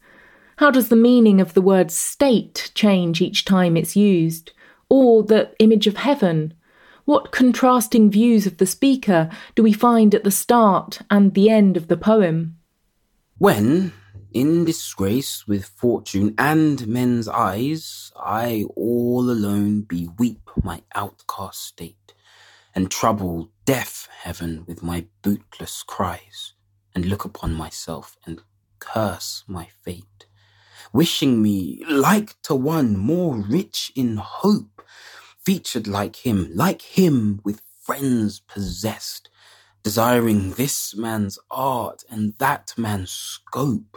How 0.58 0.70
does 0.70 0.88
the 0.88 0.96
meaning 0.96 1.40
of 1.40 1.54
the 1.54 1.62
word 1.62 1.90
state 1.90 2.70
change 2.74 3.20
each 3.20 3.44
time 3.44 3.76
it's 3.76 3.96
used? 3.96 4.52
Or 4.88 5.22
the 5.22 5.52
image 5.58 5.86
of 5.86 5.96
heaven? 5.96 6.54
What 7.06 7.32
contrasting 7.32 8.10
views 8.10 8.46
of 8.46 8.58
the 8.58 8.66
speaker 8.66 9.30
do 9.54 9.62
we 9.62 9.72
find 9.72 10.14
at 10.14 10.24
the 10.24 10.30
start 10.30 11.00
and 11.10 11.34
the 11.34 11.48
end 11.48 11.76
of 11.76 11.88
the 11.88 11.96
poem? 11.96 12.56
When, 13.38 13.92
in 14.32 14.64
disgrace 14.64 15.46
with 15.46 15.64
fortune 15.64 16.34
and 16.36 16.86
men's 16.86 17.28
eyes, 17.28 18.12
I 18.16 18.64
all 18.76 19.30
alone 19.30 19.82
beweep 19.82 20.50
my 20.62 20.82
outcast 20.94 21.62
state, 21.64 22.14
and 22.74 22.90
trouble 22.90 23.50
deaf 23.64 24.08
heaven 24.22 24.64
with 24.66 24.82
my 24.82 25.06
bootless 25.22 25.82
cries, 25.82 26.52
and 26.94 27.06
look 27.06 27.24
upon 27.24 27.54
myself 27.54 28.18
and 28.26 28.42
curse 28.80 29.44
my 29.46 29.68
fate, 29.82 30.26
wishing 30.92 31.42
me 31.42 31.82
like 31.88 32.40
to 32.42 32.54
one 32.54 32.96
more 32.96 33.36
rich 33.36 33.92
in 33.96 34.16
hope, 34.18 34.82
featured 35.40 35.86
like 35.86 36.16
him, 36.16 36.50
like 36.54 36.82
him 36.82 37.40
with 37.44 37.62
friends 37.80 38.40
possessed, 38.40 39.30
desiring 39.88 40.50
this 40.50 40.94
man's 40.94 41.38
art 41.50 42.04
and 42.10 42.34
that 42.36 42.74
man's 42.76 43.10
scope, 43.10 43.96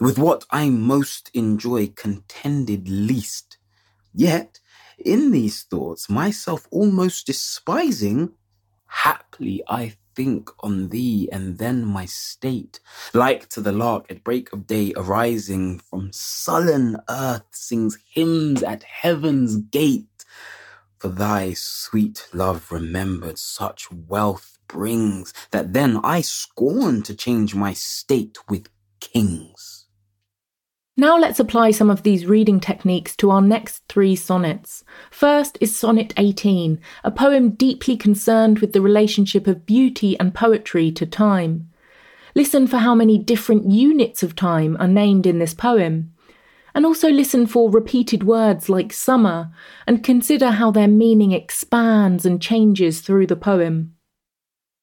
with 0.00 0.18
what 0.18 0.46
I 0.48 0.70
most 0.70 1.30
enjoy 1.34 1.88
contended 1.88 2.88
least. 2.88 3.58
Yet, 4.14 4.60
in 4.96 5.32
these 5.32 5.62
thoughts, 5.64 6.08
myself 6.08 6.66
almost 6.70 7.26
despising, 7.26 8.32
haply 8.86 9.62
I 9.68 9.96
think 10.14 10.48
on 10.60 10.88
thee 10.88 11.28
and 11.30 11.58
then 11.58 11.84
my 11.84 12.06
state, 12.06 12.80
like 13.12 13.50
to 13.50 13.60
the 13.60 13.72
lark 13.72 14.10
at 14.10 14.24
break 14.24 14.50
of 14.54 14.66
day 14.66 14.94
arising 14.96 15.80
from 15.80 16.14
sullen 16.14 16.96
earth 17.10 17.44
sings 17.50 17.98
hymns 18.08 18.62
at 18.62 18.84
heaven's 18.84 19.56
gate. 19.56 20.15
For 21.06 21.12
thy 21.12 21.52
sweet 21.52 22.26
love 22.32 22.72
remembered 22.72 23.38
such 23.38 23.92
wealth 23.92 24.58
brings 24.66 25.32
that 25.52 25.72
then 25.72 26.00
I 26.02 26.20
scorn 26.20 27.04
to 27.04 27.14
change 27.14 27.54
my 27.54 27.74
state 27.74 28.38
with 28.48 28.68
kings. 28.98 29.86
Now 30.96 31.16
let's 31.16 31.38
apply 31.38 31.70
some 31.70 31.90
of 31.90 32.02
these 32.02 32.26
reading 32.26 32.58
techniques 32.58 33.14
to 33.18 33.30
our 33.30 33.40
next 33.40 33.84
three 33.88 34.16
sonnets. 34.16 34.82
First 35.12 35.56
is 35.60 35.76
Sonnet 35.76 36.12
18, 36.16 36.80
a 37.04 37.12
poem 37.12 37.50
deeply 37.50 37.96
concerned 37.96 38.58
with 38.58 38.72
the 38.72 38.82
relationship 38.82 39.46
of 39.46 39.64
beauty 39.64 40.18
and 40.18 40.34
poetry 40.34 40.90
to 40.90 41.06
time. 41.06 41.70
Listen 42.34 42.66
for 42.66 42.78
how 42.78 42.96
many 42.96 43.16
different 43.16 43.70
units 43.70 44.24
of 44.24 44.34
time 44.34 44.76
are 44.80 44.88
named 44.88 45.24
in 45.24 45.38
this 45.38 45.54
poem. 45.54 46.12
And 46.76 46.84
also 46.84 47.08
listen 47.08 47.46
for 47.46 47.70
repeated 47.70 48.24
words 48.24 48.68
like 48.68 48.92
summer 48.92 49.50
and 49.86 50.04
consider 50.04 50.50
how 50.50 50.70
their 50.70 50.86
meaning 50.86 51.32
expands 51.32 52.26
and 52.26 52.40
changes 52.40 53.00
through 53.00 53.28
the 53.28 53.34
poem. 53.34 53.94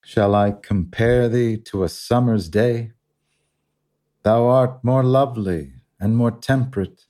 Shall 0.03 0.33
I 0.33 0.53
compare 0.53 1.29
thee 1.29 1.55
to 1.65 1.83
a 1.83 1.89
summer's 1.89 2.50
day? 2.50 2.93
Thou 4.23 4.47
art 4.47 4.83
more 4.83 5.03
lovely 5.03 5.73
and 6.00 6.17
more 6.17 6.31
temperate. 6.31 7.05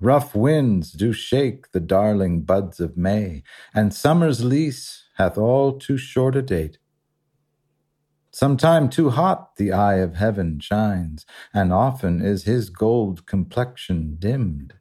Rough 0.00 0.34
winds 0.34 0.90
do 0.90 1.12
shake 1.12 1.70
the 1.70 1.78
darling 1.78 2.42
buds 2.42 2.80
of 2.80 2.96
May, 2.96 3.44
and 3.72 3.94
summer's 3.94 4.42
lease 4.44 5.04
hath 5.18 5.38
all 5.38 5.78
too 5.78 5.98
short 5.98 6.34
a 6.34 6.42
date. 6.42 6.78
Sometime 8.36 8.90
too 8.90 9.08
hot 9.08 9.56
the 9.56 9.72
eye 9.72 9.94
of 9.94 10.16
heaven 10.16 10.60
shines, 10.60 11.24
and 11.54 11.72
often 11.72 12.20
is 12.20 12.44
his 12.44 12.68
gold 12.68 13.24
complexion 13.24 14.16
dimmed. 14.18 14.74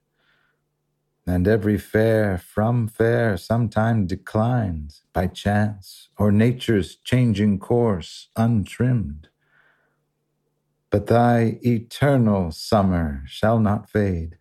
And 1.25 1.47
every 1.47 1.77
fair 1.77 2.37
from 2.37 2.89
fair 2.89 3.37
sometime 3.37 4.07
declines 4.07 5.03
by 5.13 5.27
chance 5.27 6.09
or 6.17 6.33
nature's 6.33 6.97
changing 6.97 7.59
course 7.59 8.27
untrimmed. 8.35 9.29
But 10.89 11.07
thy 11.07 11.57
eternal 11.65 12.51
summer 12.51 13.23
shall 13.25 13.59
not 13.59 13.89
fade, 13.89 14.37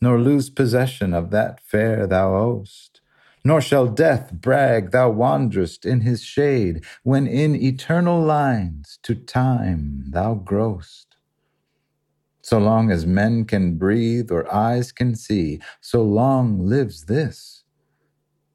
nor 0.00 0.18
lose 0.18 0.48
possession 0.48 1.12
of 1.12 1.28
that 1.32 1.60
fair 1.60 2.06
thou 2.06 2.34
owest, 2.34 2.97
nor 3.44 3.60
shall 3.60 3.86
death 3.86 4.32
brag 4.32 4.90
thou 4.90 5.10
wanderest 5.10 5.84
in 5.84 6.00
his 6.00 6.22
shade, 6.22 6.84
when 7.02 7.26
in 7.26 7.54
eternal 7.54 8.20
lines 8.22 8.98
to 9.02 9.14
time 9.14 10.04
thou 10.08 10.34
growest. 10.34 11.16
So 12.42 12.58
long 12.58 12.90
as 12.90 13.04
men 13.04 13.44
can 13.44 13.76
breathe 13.76 14.30
or 14.30 14.52
eyes 14.52 14.90
can 14.92 15.14
see, 15.14 15.60
so 15.80 16.02
long 16.02 16.66
lives 16.66 17.04
this, 17.04 17.64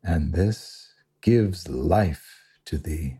and 0.04 0.34
this 0.34 0.94
gives 1.22 1.70
life 1.70 2.42
to 2.66 2.78
thee. 2.78 3.18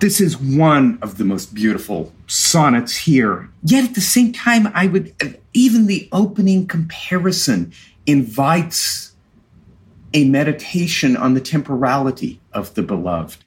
This 0.00 0.20
is 0.20 0.40
one 0.40 0.98
of 1.02 1.18
the 1.18 1.24
most 1.24 1.54
beautiful 1.54 2.12
sonnets 2.26 2.96
here. 2.96 3.50
Yet 3.62 3.84
at 3.84 3.94
the 3.94 4.00
same 4.00 4.32
time, 4.32 4.66
I 4.74 4.86
would, 4.86 5.14
even 5.52 5.86
the 5.86 6.08
opening 6.10 6.66
comparison 6.66 7.72
invites 8.06 9.09
a 10.12 10.24
meditation 10.24 11.16
on 11.16 11.34
the 11.34 11.40
temporality 11.40 12.40
of 12.52 12.74
the 12.74 12.82
beloved. 12.82 13.44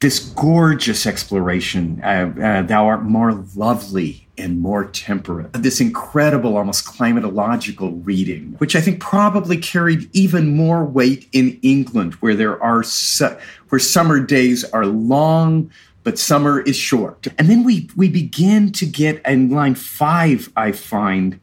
This 0.00 0.18
gorgeous 0.18 1.06
exploration, 1.06 2.02
uh, 2.04 2.32
uh, 2.38 2.62
thou 2.62 2.86
art 2.86 3.04
more 3.04 3.32
lovely 3.54 4.28
and 4.36 4.60
more 4.60 4.84
temperate. 4.84 5.54
This 5.54 5.80
incredible, 5.80 6.58
almost 6.58 6.84
climatological 6.84 8.02
reading, 8.04 8.56
which 8.58 8.76
I 8.76 8.82
think 8.82 9.00
probably 9.00 9.56
carried 9.56 10.10
even 10.14 10.54
more 10.54 10.84
weight 10.84 11.28
in 11.32 11.58
England, 11.62 12.14
where 12.14 12.34
there 12.34 12.62
are 12.62 12.82
su- 12.82 13.36
where 13.70 13.78
summer 13.78 14.20
days 14.20 14.64
are 14.64 14.84
long, 14.84 15.70
but 16.02 16.18
summer 16.18 16.60
is 16.60 16.76
short. 16.76 17.26
And 17.38 17.48
then 17.48 17.64
we 17.64 17.88
we 17.96 18.10
begin 18.10 18.72
to 18.72 18.84
get 18.84 19.22
in 19.24 19.48
line 19.48 19.74
five, 19.74 20.52
I 20.56 20.72
find 20.72 21.40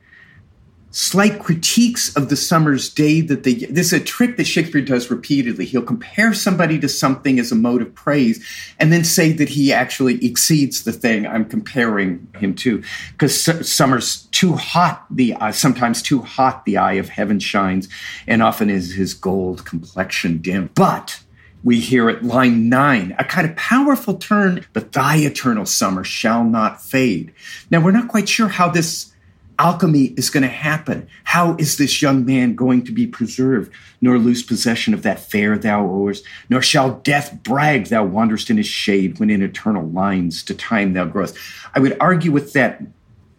slight 0.93 1.39
critiques 1.39 2.15
of 2.15 2.29
the 2.29 2.35
summer's 2.35 2.87
day 2.87 3.19
that 3.19 3.43
they 3.43 3.55
this 3.55 3.91
is 3.91 3.93
a 3.93 4.03
trick 4.03 4.37
that 4.37 4.45
Shakespeare 4.45 4.81
does 4.81 5.09
repeatedly. 5.09 5.65
He'll 5.65 5.81
compare 5.81 6.35
somebody 6.35 6.79
to 6.79 6.87
something 6.87 7.39
as 7.39 7.51
a 7.51 7.55
mode 7.55 7.81
of 7.81 7.95
praise 7.95 8.45
and 8.79 8.93
then 8.93 9.03
say 9.03 9.31
that 9.33 9.49
he 9.49 9.73
actually 9.73 10.23
exceeds 10.23 10.83
the 10.83 10.93
thing 10.93 11.25
I'm 11.25 11.45
comparing 11.45 12.27
him 12.37 12.53
to. 12.57 12.83
Because 13.11 13.41
su- 13.41 13.63
summer's 13.63 14.27
too 14.27 14.53
hot, 14.53 15.05
the 15.09 15.33
uh, 15.33 15.51
sometimes 15.51 16.03
too 16.03 16.21
hot 16.21 16.63
the 16.65 16.77
eye 16.77 16.93
of 16.93 17.09
heaven 17.09 17.39
shines, 17.39 17.89
and 18.27 18.43
often 18.43 18.69
is 18.69 18.93
his 18.93 19.15
gold 19.15 19.65
complexion 19.65 20.37
dim. 20.37 20.69
But 20.75 21.23
we 21.63 21.79
hear 21.79 22.07
at 22.09 22.23
line 22.23 22.69
nine, 22.69 23.15
a 23.17 23.23
kind 23.23 23.49
of 23.49 23.55
powerful 23.55 24.15
turn, 24.15 24.65
but 24.73 24.91
thy 24.91 25.15
eternal 25.15 25.65
summer 25.65 26.03
shall 26.03 26.43
not 26.43 26.83
fade. 26.83 27.33
Now, 27.71 27.81
we're 27.81 27.91
not 27.91 28.09
quite 28.09 28.29
sure 28.29 28.49
how 28.49 28.69
this 28.69 29.12
alchemy 29.59 30.13
is 30.17 30.29
going 30.29 30.43
to 30.43 30.49
happen. 30.49 31.07
How 31.23 31.55
is 31.55 31.77
this 31.77 32.01
young 32.01 32.25
man 32.25 32.55
going 32.55 32.83
to 32.85 32.91
be 32.91 33.07
preserved, 33.07 33.71
nor 34.01 34.17
lose 34.17 34.43
possession 34.43 34.93
of 34.93 35.03
that 35.03 35.19
fair 35.19 35.57
thou 35.57 35.85
owest, 35.85 36.25
nor 36.49 36.61
shall 36.61 36.99
death 36.99 37.43
brag 37.43 37.87
thou 37.87 38.05
wanderest 38.05 38.49
in 38.49 38.57
his 38.57 38.67
shade 38.67 39.19
when 39.19 39.29
in 39.29 39.41
eternal 39.41 39.87
lines 39.89 40.43
to 40.43 40.53
time 40.53 40.93
thou 40.93 41.05
growest? 41.05 41.37
I 41.75 41.79
would 41.79 41.97
argue 41.99 42.31
with 42.31 42.53
that 42.53 42.81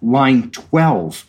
line 0.02 0.50
12, 0.50 1.24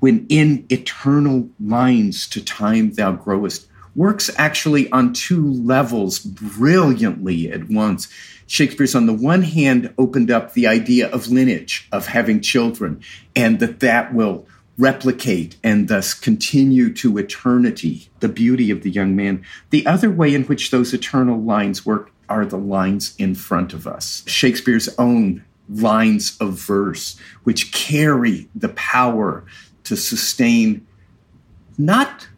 when 0.00 0.26
in 0.28 0.66
eternal 0.70 1.48
lines 1.58 2.28
to 2.28 2.44
time 2.44 2.92
thou 2.92 3.12
growest 3.12 3.68
works 3.96 4.30
actually 4.36 4.90
on 4.90 5.12
two 5.12 5.50
levels 5.50 6.18
brilliantly 6.18 7.50
at 7.50 7.68
once. 7.68 8.08
Shakespeare's 8.46 8.94
on 8.94 9.06
the 9.06 9.12
one 9.14 9.42
hand 9.42 9.92
opened 9.96 10.30
up 10.30 10.52
the 10.52 10.66
idea 10.66 11.10
of 11.10 11.28
lineage, 11.28 11.88
of 11.92 12.06
having 12.06 12.40
children, 12.40 13.00
and 13.34 13.60
that 13.60 13.80
that 13.80 14.14
will 14.14 14.46
replicate 14.76 15.56
and 15.62 15.88
thus 15.88 16.14
continue 16.14 16.92
to 16.92 17.16
eternity, 17.16 18.08
the 18.20 18.28
beauty 18.28 18.70
of 18.70 18.82
the 18.82 18.90
young 18.90 19.14
man. 19.14 19.44
The 19.70 19.86
other 19.86 20.10
way 20.10 20.34
in 20.34 20.44
which 20.44 20.70
those 20.70 20.92
eternal 20.92 21.40
lines 21.40 21.86
work 21.86 22.10
are 22.28 22.44
the 22.44 22.58
lines 22.58 23.14
in 23.18 23.34
front 23.34 23.72
of 23.72 23.86
us. 23.86 24.24
Shakespeare's 24.26 24.88
own 24.98 25.44
lines 25.68 26.36
of 26.40 26.54
verse, 26.54 27.18
which 27.44 27.72
carry 27.72 28.48
the 28.54 28.70
power 28.70 29.44
to 29.84 29.96
sustain 29.96 30.86
not 31.78 32.28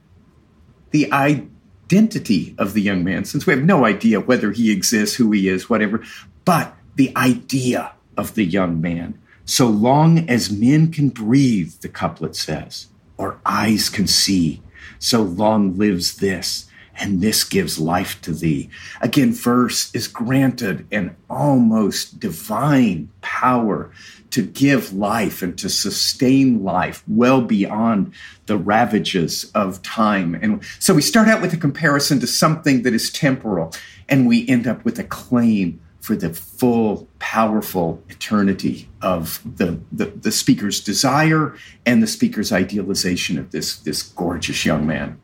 the 0.90 1.10
identity 1.12 2.54
of 2.58 2.72
the 2.72 2.82
young 2.82 3.04
man, 3.04 3.24
since 3.24 3.46
we 3.46 3.52
have 3.52 3.64
no 3.64 3.84
idea 3.84 4.20
whether 4.20 4.52
he 4.52 4.70
exists, 4.70 5.16
who 5.16 5.30
he 5.32 5.48
is, 5.48 5.68
whatever, 5.70 6.02
but 6.44 6.74
the 6.94 7.12
idea 7.16 7.92
of 8.16 8.34
the 8.34 8.44
young 8.44 8.80
man, 8.80 9.18
So 9.46 9.68
long 9.68 10.28
as 10.28 10.50
men 10.50 10.90
can 10.90 11.08
breathe, 11.08 11.74
the 11.80 11.88
couplet 11.88 12.34
says, 12.34 12.88
or 13.16 13.38
eyes 13.46 13.88
can 13.88 14.08
see, 14.08 14.60
so 14.98 15.22
long 15.22 15.78
lives 15.78 16.16
this, 16.16 16.66
and 16.98 17.20
this 17.20 17.44
gives 17.44 17.78
life 17.78 18.20
to 18.22 18.32
thee. 18.32 18.68
Again, 19.00 19.32
verse 19.32 19.94
is 19.94 20.08
granted 20.08 20.86
an 20.90 21.14
almost 21.30 22.18
divine 22.18 23.08
power 23.40 23.90
to 24.30 24.42
give 24.42 24.94
life 24.94 25.42
and 25.42 25.58
to 25.58 25.68
sustain 25.68 26.64
life 26.64 27.02
well 27.06 27.42
beyond 27.42 28.12
the 28.46 28.56
ravages 28.56 29.50
of 29.54 29.82
time. 29.82 30.34
And 30.34 30.62
so 30.78 30.94
we 30.94 31.02
start 31.02 31.28
out 31.28 31.42
with 31.42 31.52
a 31.52 31.58
comparison 31.58 32.18
to 32.20 32.26
something 32.26 32.82
that 32.82 32.94
is 32.94 33.10
temporal, 33.10 33.74
and 34.08 34.26
we 34.26 34.48
end 34.48 34.66
up 34.66 34.84
with 34.86 34.98
a 34.98 35.04
claim 35.04 35.80
for 36.00 36.16
the 36.16 36.32
full, 36.32 37.08
powerful 37.18 38.02
eternity 38.08 38.88
of 39.02 39.42
the, 39.44 39.80
the, 39.92 40.06
the, 40.06 40.30
speaker's 40.30 40.80
desire 40.80 41.54
and 41.84 42.02
the 42.02 42.06
speaker's 42.06 42.52
idealization 42.52 43.38
of 43.38 43.50
this, 43.50 43.78
this 43.80 44.02
gorgeous 44.02 44.64
young 44.64 44.86
man. 44.86 45.20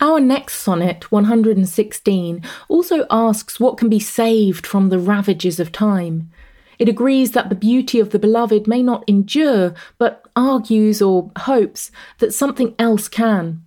Our 0.00 0.18
next 0.18 0.54
sonnet, 0.54 1.12
116, 1.12 2.42
also 2.68 3.06
asks 3.10 3.60
what 3.60 3.76
can 3.76 3.90
be 3.90 4.00
saved 4.00 4.66
from 4.66 4.88
the 4.88 4.98
ravages 4.98 5.60
of 5.60 5.70
time. 5.70 6.30
It 6.80 6.88
agrees 6.88 7.32
that 7.32 7.50
the 7.50 7.54
beauty 7.54 8.00
of 8.00 8.08
the 8.08 8.18
beloved 8.18 8.66
may 8.66 8.82
not 8.82 9.04
endure, 9.06 9.74
but 9.98 10.26
argues 10.34 11.02
or 11.02 11.30
hopes 11.40 11.92
that 12.20 12.32
something 12.32 12.74
else 12.78 13.06
can. 13.06 13.62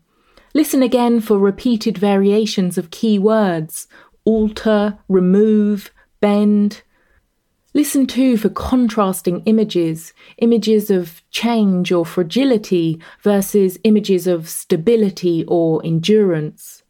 Listen 0.55 0.81
again 0.81 1.21
for 1.21 1.37
repeated 1.37 1.95
variations 1.95 2.75
of 2.75 2.89
key 2.89 3.19
words 3.19 3.87
alter, 4.25 4.97
remove, 5.07 5.91
bend. 6.21 6.81
Listen 7.75 8.07
too 8.07 8.35
for 8.35 8.49
contrasting 8.49 9.43
images, 9.45 10.13
images 10.37 10.89
of 10.89 11.21
change 11.29 11.91
or 11.91 12.05
fragility 12.05 12.99
versus 13.21 13.77
images 13.83 14.25
of 14.25 14.49
stability 14.49 15.45
or 15.47 15.85
endurance. 15.85 16.81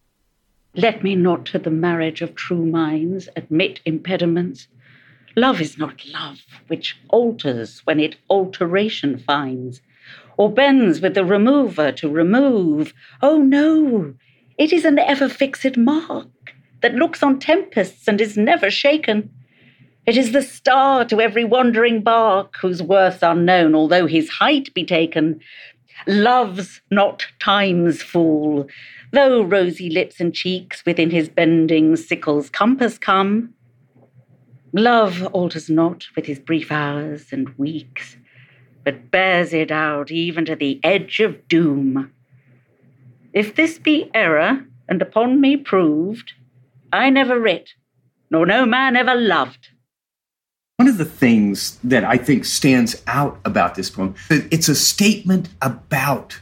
Let 0.75 1.03
me 1.03 1.15
not 1.15 1.45
to 1.47 1.59
the 1.59 1.69
marriage 1.69 2.21
of 2.21 2.33
true 2.35 2.65
minds 2.65 3.27
admit 3.35 3.81
impediments. 3.85 4.67
Love 5.35 5.59
is 5.59 5.77
not 5.77 6.05
love 6.05 6.39
which 6.67 6.97
alters 7.09 7.81
when 7.85 7.99
it 7.99 8.15
alteration 8.29 9.17
finds, 9.17 9.81
or 10.37 10.51
bends 10.51 11.01
with 11.01 11.15
the 11.15 11.25
remover 11.25 11.91
to 11.91 12.09
remove. 12.09 12.93
Oh 13.21 13.37
no, 13.37 14.13
it 14.57 14.71
is 14.71 14.85
an 14.85 14.99
ever 14.99 15.27
fixed 15.27 15.75
mark 15.75 16.27
that 16.81 16.93
looks 16.93 17.23
on 17.23 17.39
tempests 17.39 18.07
and 18.07 18.21
is 18.21 18.37
never 18.37 18.69
shaken. 18.69 19.31
It 20.05 20.17
is 20.17 20.33
the 20.33 20.41
star 20.41 21.05
to 21.05 21.21
every 21.21 21.45
wandering 21.45 22.01
bark, 22.01 22.55
whose 22.61 22.83
worth 22.83 23.23
unknown, 23.23 23.73
although 23.73 24.05
his 24.05 24.29
height 24.29 24.73
be 24.73 24.83
taken. 24.83 25.39
Love's 26.05 26.81
not 26.91 27.25
time's 27.39 28.01
fool, 28.03 28.67
though 29.11 29.41
rosy 29.41 29.89
lips 29.89 30.19
and 30.19 30.33
cheeks 30.33 30.85
within 30.85 31.09
his 31.09 31.29
bending 31.29 31.95
sickle's 31.95 32.49
compass 32.49 32.97
come. 32.97 33.53
Love 34.75 35.23
alters 35.33 35.69
not 35.69 36.05
with 36.15 36.25
his 36.25 36.39
brief 36.39 36.71
hours 36.71 37.27
and 37.31 37.55
weeks, 37.59 38.17
but 38.83 39.11
bears 39.11 39.53
it 39.53 39.69
out 39.69 40.09
even 40.09 40.45
to 40.45 40.55
the 40.55 40.79
edge 40.83 41.19
of 41.19 41.47
doom. 41.47 42.11
If 43.33 43.55
this 43.55 43.77
be 43.77 44.09
error, 44.15 44.65
and 44.89 44.99
upon 44.99 45.39
me 45.39 45.57
proved, 45.57 46.33
I 46.91 47.11
never 47.11 47.39
writ, 47.39 47.69
nor 48.31 48.47
no 48.47 48.65
man 48.65 48.95
ever 48.95 49.13
loved. 49.13 49.69
One 50.77 50.87
of 50.87 50.97
the 50.97 51.05
things 51.05 51.77
that 51.83 52.03
I 52.03 52.17
think 52.17 52.43
stands 52.43 53.01
out 53.05 53.39
about 53.45 53.75
this 53.75 53.91
poem, 53.91 54.15
it's 54.31 54.69
a 54.69 54.75
statement 54.75 55.49
about 55.61 56.39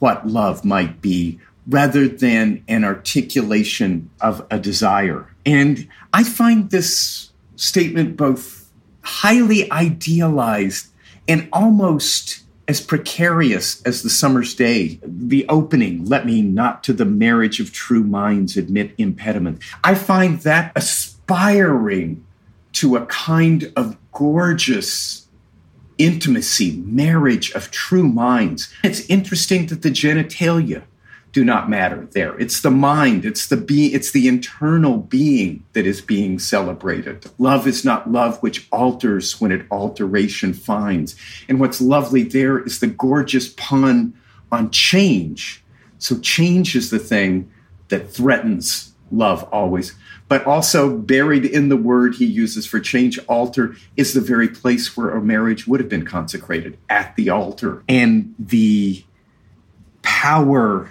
what 0.00 0.26
love 0.26 0.64
might 0.64 1.00
be 1.00 1.38
rather 1.68 2.08
than 2.08 2.64
an 2.66 2.82
articulation 2.82 4.10
of 4.20 4.44
a 4.50 4.58
desire. 4.58 5.28
And 5.46 5.88
I 6.12 6.24
find 6.24 6.70
this 6.70 7.29
statement 7.60 8.16
both 8.16 8.70
highly 9.02 9.70
idealized 9.70 10.88
and 11.28 11.48
almost 11.52 12.42
as 12.66 12.80
precarious 12.80 13.82
as 13.82 14.02
the 14.02 14.10
summer's 14.10 14.54
day, 14.54 15.00
the 15.02 15.46
opening, 15.48 16.04
let 16.06 16.24
me 16.24 16.40
not 16.40 16.84
to 16.84 16.92
the 16.92 17.04
marriage 17.04 17.60
of 17.60 17.72
true 17.72 18.04
minds 18.04 18.56
admit 18.56 18.94
impediment. 18.96 19.60
I 19.82 19.94
find 19.94 20.40
that 20.40 20.72
aspiring 20.76 22.24
to 22.74 22.96
a 22.96 23.06
kind 23.06 23.72
of 23.76 23.96
gorgeous 24.12 25.26
intimacy, 25.98 26.76
marriage 26.86 27.50
of 27.52 27.70
true 27.70 28.08
minds. 28.08 28.72
It's 28.82 29.04
interesting 29.06 29.66
that 29.66 29.82
the 29.82 29.90
genitalia 29.90 30.84
do 31.32 31.44
not 31.44 31.70
matter 31.70 32.08
there. 32.12 32.38
It's 32.40 32.60
the 32.60 32.70
mind, 32.70 33.24
it's 33.24 33.46
the 33.46 33.56
be 33.56 33.94
it's 33.94 34.10
the 34.10 34.26
internal 34.26 34.98
being 34.98 35.64
that 35.72 35.86
is 35.86 36.00
being 36.00 36.38
celebrated. 36.38 37.30
Love 37.38 37.66
is 37.66 37.84
not 37.84 38.10
love 38.10 38.42
which 38.42 38.66
alters 38.72 39.40
when 39.40 39.52
it 39.52 39.66
alteration 39.70 40.52
finds. 40.52 41.14
And 41.48 41.60
what's 41.60 41.80
lovely 41.80 42.22
there 42.22 42.58
is 42.58 42.80
the 42.80 42.88
gorgeous 42.88 43.48
pun 43.48 44.14
on 44.50 44.70
change. 44.70 45.62
So 45.98 46.18
change 46.18 46.74
is 46.74 46.90
the 46.90 46.98
thing 46.98 47.50
that 47.88 48.10
threatens 48.10 48.94
love 49.12 49.44
always. 49.52 49.94
But 50.28 50.46
also 50.46 50.96
buried 50.96 51.44
in 51.44 51.68
the 51.68 51.76
word 51.76 52.14
he 52.14 52.24
uses 52.24 52.64
for 52.64 52.78
change, 52.78 53.18
altar, 53.28 53.74
is 53.96 54.14
the 54.14 54.20
very 54.20 54.48
place 54.48 54.96
where 54.96 55.10
a 55.10 55.20
marriage 55.20 55.66
would 55.66 55.80
have 55.80 55.88
been 55.88 56.06
consecrated 56.06 56.78
at 56.88 57.16
the 57.16 57.30
altar. 57.30 57.82
And 57.88 58.34
the 58.38 59.04
power 60.02 60.90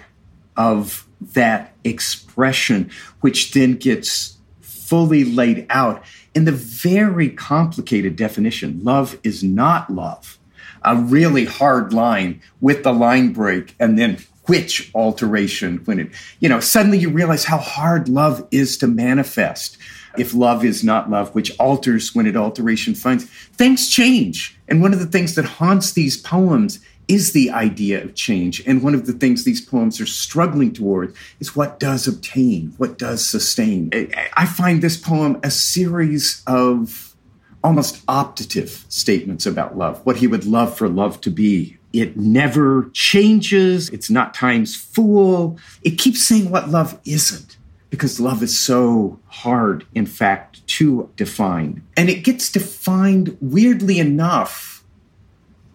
of 0.60 1.06
that 1.20 1.72
expression, 1.84 2.90
which 3.20 3.52
then 3.52 3.76
gets 3.76 4.36
fully 4.60 5.24
laid 5.24 5.66
out 5.70 6.04
in 6.34 6.44
the 6.44 6.52
very 6.52 7.30
complicated 7.30 8.14
definition 8.14 8.84
love 8.84 9.18
is 9.24 9.42
not 9.42 9.90
love. 9.90 10.38
A 10.82 10.96
really 10.96 11.46
hard 11.46 11.94
line 11.94 12.42
with 12.60 12.82
the 12.82 12.92
line 12.92 13.32
break 13.32 13.74
and 13.80 13.98
then 13.98 14.18
which 14.44 14.90
alteration 14.94 15.78
when 15.86 15.98
it, 15.98 16.10
you 16.40 16.48
know, 16.48 16.60
suddenly 16.60 16.98
you 16.98 17.08
realize 17.08 17.44
how 17.44 17.58
hard 17.58 18.08
love 18.08 18.46
is 18.50 18.76
to 18.78 18.86
manifest. 18.86 19.78
If 20.18 20.34
love 20.34 20.64
is 20.64 20.84
not 20.84 21.08
love, 21.08 21.34
which 21.34 21.56
alters 21.58 22.14
when 22.14 22.26
it 22.26 22.36
alteration 22.36 22.94
finds, 22.94 23.24
things 23.24 23.88
change. 23.88 24.58
And 24.68 24.82
one 24.82 24.92
of 24.92 24.98
the 24.98 25.06
things 25.06 25.36
that 25.36 25.44
haunts 25.44 25.92
these 25.92 26.16
poems 26.16 26.80
is 27.10 27.32
the 27.32 27.50
idea 27.50 28.02
of 28.02 28.14
change. 28.14 28.62
And 28.68 28.84
one 28.84 28.94
of 28.94 29.04
the 29.04 29.12
things 29.12 29.42
these 29.42 29.60
poems 29.60 30.00
are 30.00 30.06
struggling 30.06 30.72
toward 30.72 31.12
is 31.40 31.56
what 31.56 31.80
does 31.80 32.06
obtain, 32.06 32.72
what 32.76 32.98
does 32.98 33.26
sustain. 33.26 33.90
I 34.34 34.46
find 34.46 34.80
this 34.80 34.96
poem 34.96 35.40
a 35.42 35.50
series 35.50 36.44
of 36.46 37.16
almost 37.64 38.06
optative 38.06 38.90
statements 38.90 39.44
about 39.44 39.76
love, 39.76 40.00
what 40.06 40.18
he 40.18 40.28
would 40.28 40.44
love 40.44 40.78
for 40.78 40.88
love 40.88 41.20
to 41.22 41.30
be. 41.30 41.76
It 41.92 42.16
never 42.16 42.88
changes. 42.92 43.88
It's 43.90 44.08
not 44.08 44.32
time's 44.32 44.76
fool. 44.76 45.58
It 45.82 45.98
keeps 45.98 46.22
saying 46.22 46.48
what 46.48 46.68
love 46.68 47.00
isn't 47.04 47.56
because 47.90 48.20
love 48.20 48.40
is 48.40 48.56
so 48.56 49.18
hard, 49.26 49.84
in 49.96 50.06
fact, 50.06 50.64
to 50.68 51.10
define. 51.16 51.82
And 51.96 52.08
it 52.08 52.22
gets 52.22 52.52
defined 52.52 53.36
weirdly 53.40 53.98
enough 53.98 54.79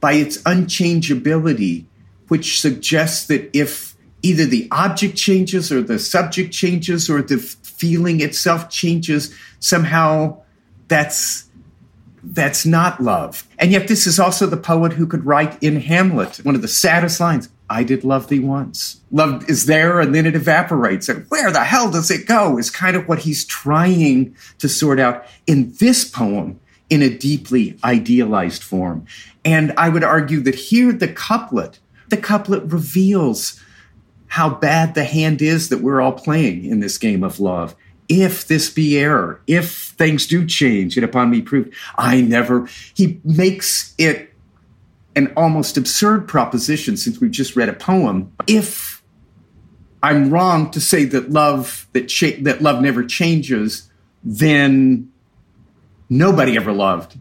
by 0.06 0.14
its 0.14 0.38
unchangeability, 0.44 1.84
which 2.28 2.62
suggests 2.62 3.26
that 3.26 3.50
if 3.58 3.96
either 4.22 4.46
the 4.46 4.68
object 4.70 5.16
changes 5.16 5.72
or 5.72 5.82
the 5.82 5.98
subject 5.98 6.54
changes 6.54 7.10
or 7.10 7.24
the 7.24 7.40
feeling 7.40 8.22
itself 8.22 8.70
changes, 8.70 9.34
somehow 9.60 10.40
that's 10.88 11.50
that's 12.24 12.68
not 12.68 13.02
love. 13.02 13.48
And 13.58 13.72
yet 13.72 13.88
this 13.88 14.06
is 14.06 14.20
also 14.20 14.46
the 14.46 14.58
poet 14.58 14.94
who 14.94 15.08
could 15.08 15.26
write 15.26 15.58
in 15.64 15.78
Hamlet 15.78 16.38
one 16.46 16.54
of 16.54 16.62
the 16.62 16.68
saddest 16.68 17.20
lines, 17.20 17.50
I 17.68 17.84
did 17.84 18.04
love 18.04 18.28
thee 18.28 18.40
once. 18.40 19.02
Love 19.10 19.50
is 19.50 19.66
there 19.66 20.00
and 20.00 20.14
then 20.14 20.28
it 20.28 20.36
evaporates. 20.36 21.10
And 21.10 21.26
where 21.30 21.50
the 21.50 21.64
hell 21.64 21.90
does 21.90 22.12
it 22.12 22.28
go? 22.28 22.60
Is 22.60 22.70
kind 22.70 22.96
of 22.96 23.08
what 23.08 23.20
he's 23.26 23.44
trying 23.44 24.36
to 24.60 24.70
sort 24.70 25.00
out 25.00 25.26
in 25.48 25.74
this 25.80 26.08
poem 26.08 26.60
in 26.90 27.02
a 27.02 27.16
deeply 27.16 27.78
idealized 27.84 28.64
form. 28.64 29.06
And 29.44 29.74
I 29.78 29.90
would 29.90 30.04
argue 30.04 30.40
that 30.42 30.56
here 30.56 30.92
the 30.92 31.08
couplet, 31.08 31.80
the 32.10 32.18
couplet 32.18 32.72
reveals 32.72 33.60
how 34.28 34.50
bad 34.50 34.96
the 34.96 35.04
hand 35.04 35.42
is 35.42 35.70
that 35.70 35.82
we're 35.82 36.02
all 36.02 36.12
playing 36.12 36.66
in 36.66 36.80
this 36.80 36.98
game 36.98 37.24
of 37.24 37.40
love. 37.40 37.76
If 38.08 38.48
this 38.48 38.70
be 38.70 38.98
error, 39.00 39.42
if 39.48 39.94
things 39.98 40.28
do 40.28 40.46
change 40.46 40.96
and 40.96 41.04
upon 41.04 41.32
me 41.32 41.42
proved, 41.42 41.74
I 41.98 42.22
never, 42.22 42.68
he 42.94 43.20
makes 43.24 43.96
it 43.98 44.34
an 45.16 45.32
almost 45.36 45.78
absurd 45.78 46.28
proposition 46.28 46.98
since 46.98 47.20
we've 47.20 47.32
just 47.32 47.56
read 47.56 47.70
a 47.70 47.74
poem. 47.74 48.32
If 48.48 49.02
I'm 50.04 50.30
wrong 50.30 50.70
to 50.72 50.82
say 50.82 51.06
that 51.06 51.32
love, 51.32 51.88
that, 51.94 52.10
cha- 52.10 52.42
that 52.42 52.62
love 52.62 52.82
never 52.82 53.04
changes, 53.04 53.90
then 54.24 55.12
nobody 56.10 56.56
ever 56.56 56.72
loved 56.72 57.18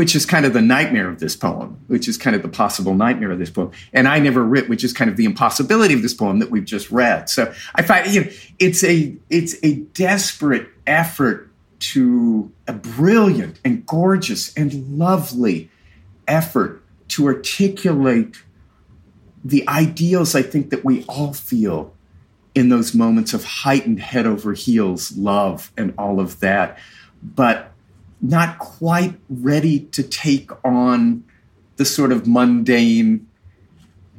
which 0.00 0.16
is 0.16 0.24
kind 0.24 0.46
of 0.46 0.54
the 0.54 0.62
nightmare 0.62 1.10
of 1.10 1.20
this 1.20 1.36
poem, 1.36 1.78
which 1.88 2.08
is 2.08 2.16
kind 2.16 2.34
of 2.34 2.40
the 2.40 2.48
possible 2.48 2.94
nightmare 2.94 3.32
of 3.32 3.38
this 3.38 3.50
poem. 3.50 3.70
And 3.92 4.08
I 4.08 4.18
never 4.18 4.42
writ, 4.42 4.66
which 4.66 4.82
is 4.82 4.94
kind 4.94 5.10
of 5.10 5.18
the 5.18 5.26
impossibility 5.26 5.92
of 5.92 6.00
this 6.00 6.14
poem 6.14 6.38
that 6.38 6.50
we've 6.50 6.64
just 6.64 6.90
read. 6.90 7.28
So 7.28 7.52
I 7.74 7.82
find 7.82 8.10
you 8.10 8.24
know, 8.24 8.30
it's 8.58 8.82
a 8.82 9.14
it's 9.28 9.56
a 9.62 9.74
desperate 9.92 10.68
effort 10.86 11.50
to 11.80 12.50
a 12.66 12.72
brilliant 12.72 13.60
and 13.62 13.84
gorgeous 13.84 14.54
and 14.56 14.98
lovely 14.98 15.70
effort 16.26 16.82
to 17.08 17.26
articulate 17.26 18.42
the 19.44 19.68
ideals 19.68 20.34
I 20.34 20.42
think 20.42 20.70
that 20.70 20.82
we 20.82 21.04
all 21.10 21.34
feel 21.34 21.94
in 22.54 22.70
those 22.70 22.94
moments 22.94 23.34
of 23.34 23.44
heightened 23.44 24.00
head 24.00 24.26
over 24.26 24.54
heels 24.54 25.12
love 25.16 25.72
and 25.76 25.92
all 25.98 26.20
of 26.20 26.40
that, 26.40 26.78
but 27.22 27.69
not 28.20 28.58
quite 28.58 29.18
ready 29.28 29.80
to 29.80 30.02
take 30.02 30.50
on 30.64 31.24
the 31.76 31.84
sort 31.84 32.12
of 32.12 32.26
mundane 32.26 33.26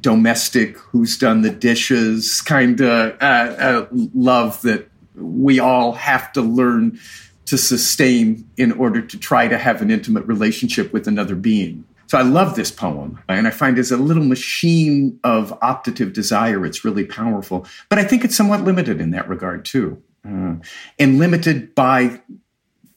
domestic 0.00 0.76
who's 0.78 1.16
done 1.16 1.42
the 1.42 1.50
dishes 1.50 2.40
kind 2.40 2.80
of 2.80 3.16
uh, 3.20 3.24
uh, 3.24 3.86
love 3.92 4.60
that 4.62 4.88
we 5.14 5.60
all 5.60 5.92
have 5.92 6.32
to 6.32 6.42
learn 6.42 6.98
to 7.46 7.56
sustain 7.56 8.48
in 8.56 8.72
order 8.72 9.00
to 9.00 9.18
try 9.18 9.46
to 9.46 9.58
have 9.58 9.82
an 9.82 9.90
intimate 9.90 10.26
relationship 10.26 10.92
with 10.92 11.06
another 11.06 11.34
being. 11.34 11.84
So 12.06 12.18
I 12.18 12.22
love 12.22 12.56
this 12.56 12.70
poem, 12.70 13.20
and 13.28 13.46
I 13.46 13.50
find 13.50 13.78
as 13.78 13.90
a 13.90 13.96
little 13.96 14.24
machine 14.24 15.18
of 15.24 15.58
optative 15.60 16.12
desire, 16.12 16.66
it's 16.66 16.84
really 16.84 17.06
powerful. 17.06 17.66
But 17.88 17.98
I 17.98 18.04
think 18.04 18.24
it's 18.24 18.36
somewhat 18.36 18.62
limited 18.64 19.00
in 19.00 19.12
that 19.12 19.28
regard 19.28 19.64
too, 19.64 20.02
uh, 20.26 20.56
and 20.98 21.18
limited 21.18 21.74
by 21.74 22.20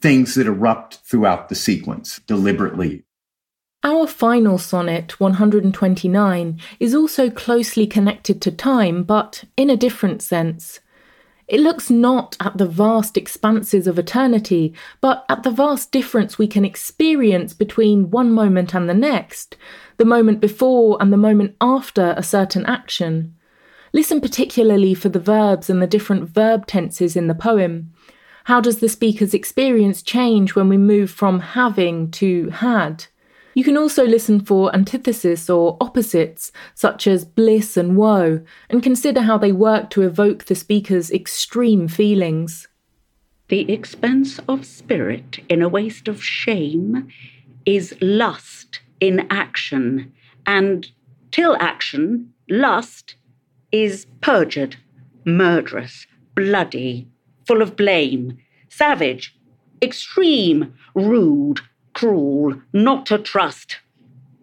things 0.06 0.36
that 0.36 0.46
erupt 0.46 0.98
throughout 0.98 1.50
the 1.50 1.56
sequence 1.56 2.22
deliberately. 2.28 3.04
Our 3.84 4.06
final 4.06 4.60
sonnet, 4.60 5.20
129, 5.20 6.60
is 6.80 6.94
also 6.94 7.32
closely 7.32 7.88
connected 7.88 8.40
to 8.44 8.52
time, 8.52 9.02
but 9.02 9.46
in 9.58 9.72
a 9.72 9.76
different 9.76 10.22
sense. 10.22 10.80
It 11.48 11.60
looks 11.60 11.90
not 11.90 12.38
at 12.40 12.60
the 12.60 12.68
vast 12.68 13.18
expanses 13.18 13.88
of 13.88 13.98
eternity, 13.98 14.76
but 15.02 15.26
at 15.28 15.42
the 15.42 15.50
vast 15.50 15.92
difference 15.92 16.38
we 16.38 16.46
can 16.46 16.66
experience 16.66 17.56
between 17.56 18.12
one 18.12 18.32
moment 18.32 18.76
and 18.76 18.88
the 18.88 18.94
next, 18.94 19.58
the 19.98 20.06
moment 20.06 20.40
before 20.40 21.00
and 21.02 21.12
the 21.12 21.18
moment 21.18 21.56
after 21.60 22.14
a 22.16 22.22
certain 22.22 22.64
action. 22.68 23.36
Listen 23.92 24.22
particularly 24.22 24.94
for 24.94 25.10
the 25.10 25.20
verbs 25.20 25.68
and 25.68 25.82
the 25.82 25.88
different 25.88 26.30
verb 26.30 26.68
tenses 26.68 27.16
in 27.16 27.26
the 27.26 27.34
poem. 27.34 27.92
How 28.46 28.62
does 28.62 28.78
the 28.78 28.90
speaker's 28.90 29.34
experience 29.34 30.04
change 30.04 30.54
when 30.54 30.70
we 30.70 30.78
move 30.78 31.10
from 31.10 31.40
having 31.40 32.12
to 32.12 32.52
had? 32.52 33.08
You 33.56 33.64
can 33.64 33.76
also 33.76 34.06
listen 34.06 34.40
for 34.40 34.72
antithesis 34.76 35.50
or 35.50 35.78
opposites, 35.82 36.52
such 36.76 37.08
as 37.08 37.26
bliss 37.26 37.76
and 37.76 37.98
woe, 37.98 38.42
and 38.70 38.84
consider 38.84 39.22
how 39.22 39.40
they 39.40 39.52
work 39.52 39.90
to 39.92 40.04
evoke 40.04 40.46
the 40.46 40.54
speaker's 40.54 41.10
extreme 41.10 41.88
feelings. 41.88 42.68
The 43.48 43.72
expense 43.72 44.40
of 44.48 44.64
spirit 44.64 45.40
in 45.50 45.64
a 45.64 45.70
waste 45.70 46.08
of 46.08 46.24
shame 46.24 47.08
is 47.66 47.98
lust 48.00 48.82
in 49.00 49.26
action, 49.32 50.14
and 50.46 50.88
till 51.32 51.58
action, 51.60 52.32
lust 52.48 53.16
is 53.72 54.06
perjured, 54.22 54.76
murderous, 55.26 56.06
bloody, 56.36 57.08
full 57.46 57.62
of 57.62 57.76
blame, 57.76 58.38
savage, 58.70 59.38
extreme, 59.82 60.74
rude, 60.94 61.62
cruel, 61.94 62.62
not 62.74 63.06
to 63.08 63.18
trust. 63.18 63.78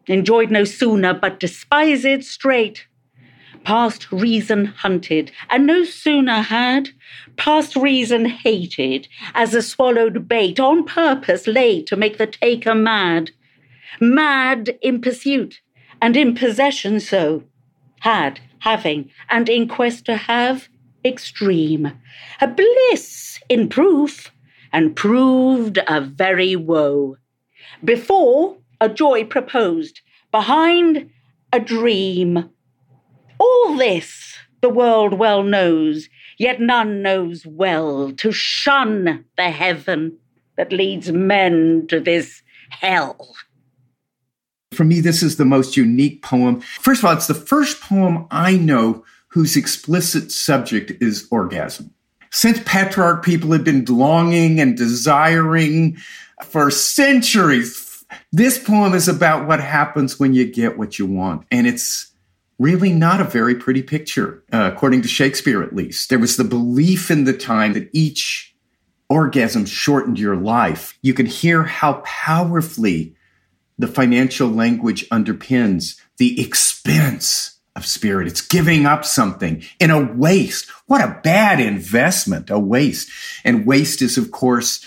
Enjoyed 0.07 0.51
no 0.51 0.65
sooner, 0.65 1.15
but 1.15 1.41
despised 1.41 2.25
straight. 2.25 2.87
Past 3.65 4.11
reason 4.11 4.67
hunted, 4.67 5.31
and 5.49 5.67
no 5.67 5.85
sooner 5.85 6.41
had, 6.41 6.89
past 7.37 7.77
reason 7.77 8.25
hated, 8.25 9.07
as 9.35 9.55
a 9.55 9.63
swallowed 9.63 10.27
bait 10.27 10.59
on 10.59 10.85
purpose 10.85 11.47
laid 11.47 11.87
to 11.87 11.97
make 11.97 12.19
the 12.19 12.27
taker 12.27 12.75
mad. 12.75 13.31
Mad 14.01 14.77
in 14.83 15.01
pursuit, 15.01 15.61
and 16.01 16.17
in 16.17 16.35
possession 16.35 16.99
so. 16.99 17.45
Had, 18.01 18.41
having, 18.59 19.11
and 19.31 19.49
in 19.49 19.69
quest 19.69 20.05
to 20.07 20.17
have, 20.17 20.69
extreme. 21.05 21.93
A 22.41 22.49
bliss 22.49 23.41
in 23.49 23.69
proof, 23.69 24.31
and 24.73 24.97
proved 24.97 25.79
a 25.87 26.01
very 26.01 26.57
woe. 26.57 27.17
Before, 27.85 28.57
a 28.81 28.89
joy 28.89 29.25
proposed, 29.25 30.01
behind, 30.31 31.11
a 31.53 31.61
dream. 31.61 32.51
All 33.39 33.77
this 33.77 34.39
the 34.63 34.69
world 34.69 35.15
well 35.15 35.43
knows, 35.43 36.09
yet 36.39 36.61
none 36.61 37.03
knows 37.03 37.45
well 37.45 38.13
to 38.13 38.33
shun 38.33 39.25
the 39.37 39.51
heaven 39.51 40.19
that 40.57 40.73
leads 40.73 41.11
men 41.11 41.87
to 41.89 41.99
this 41.99 42.43
hell. 42.71 43.35
For 44.73 44.85
me, 44.85 45.01
this 45.01 45.23
is 45.23 45.37
the 45.37 45.45
most 45.45 45.77
unique 45.77 46.23
poem. 46.23 46.61
First 46.61 47.01
of 47.01 47.05
all, 47.07 47.13
it's 47.13 47.27
the 47.27 47.35
first 47.35 47.81
poem 47.83 48.27
I 48.31 48.57
know 48.57 49.05
whose 49.33 49.57
explicit 49.57 50.31
subject 50.31 50.93
is 51.03 51.27
orgasm. 51.31 51.91
Since 52.31 52.61
Petrarch, 52.67 53.25
people 53.25 53.53
have 53.53 53.65
been 53.65 53.85
longing 53.87 54.61
and 54.61 54.77
desiring 54.77 55.97
for 56.45 56.71
centuries. 56.71 58.05
This 58.31 58.59
poem 58.59 58.95
is 58.95 59.09
about 59.09 59.49
what 59.49 59.61
happens 59.61 60.21
when 60.21 60.35
you 60.35 60.51
get 60.51 60.77
what 60.77 60.99
you 60.99 61.07
want. 61.07 61.47
And 61.51 61.67
it's 61.67 62.13
really 62.59 62.93
not 62.93 63.23
a 63.23 63.25
very 63.25 63.55
pretty 63.55 63.83
picture, 63.83 64.45
uh, 64.53 64.71
according 64.73 65.01
to 65.03 65.09
Shakespeare 65.09 65.63
at 65.63 65.75
least. 65.75 66.11
There 66.11 66.19
was 66.19 66.37
the 66.37 66.45
belief 66.45 67.11
in 67.11 67.25
the 67.25 67.33
time 67.33 67.73
that 67.73 67.89
each 67.93 68.55
orgasm 69.09 69.65
shortened 69.65 70.19
your 70.19 70.37
life. 70.37 70.99
You 71.01 71.15
can 71.15 71.27
hear 71.27 71.63
how 71.63 72.03
powerfully 72.05 73.15
the 73.79 73.89
financial 73.89 74.49
language 74.49 75.09
underpins 75.09 75.99
the 76.19 76.39
expense 76.39 77.52
of 77.75 77.87
spirit. 77.87 78.27
It's 78.27 78.47
giving 78.47 78.87
up 78.87 79.05
something 79.05 79.63
in 79.81 79.91
a 79.91 80.13
waste. 80.13 80.69
What 80.87 81.01
a 81.01 81.21
bad 81.23 81.61
investment, 81.61 82.51
a 82.51 82.59
waste. 82.59 83.11
And 83.45 83.67
waste 83.67 84.03
is, 84.03 84.19
of 84.19 84.31
course, 84.31 84.85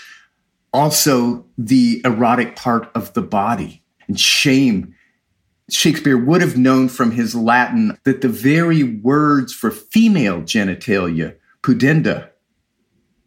also 0.72 1.46
the 1.58 2.00
erotic 2.04 2.54
part 2.56 2.90
of 2.94 3.12
the 3.14 3.22
body. 3.22 3.82
And 4.06 4.18
shame, 4.18 4.94
Shakespeare 5.68 6.16
would 6.16 6.42
have 6.42 6.56
known 6.56 6.88
from 6.88 7.10
his 7.10 7.34
Latin 7.34 7.98
that 8.04 8.20
the 8.20 8.28
very 8.28 8.84
words 8.84 9.52
for 9.52 9.70
female 9.70 10.42
genitalia, 10.42 11.36
pudenda, 11.62 12.30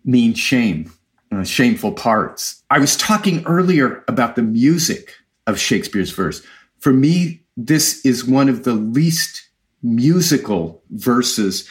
mean 0.06 0.34
shame, 0.34 0.93
uh, 1.34 1.43
shameful 1.43 1.91
parts. 1.91 2.63
I 2.69 2.80
was 2.80 2.95
talking 2.95 3.45
earlier 3.45 4.06
about 4.08 4.36
the 4.36 4.41
music 4.41 5.13
of 5.48 5.60
Shakespeare's 5.60 6.12
verse. 6.12 6.41
For 6.80 6.93
me, 6.93 7.43
this 7.58 8.06
is 8.06 8.24
one 8.24 8.48
of 8.48 8.63
the 8.63 8.74
least 8.74 9.48
musical 9.81 10.83
verses 10.89 11.67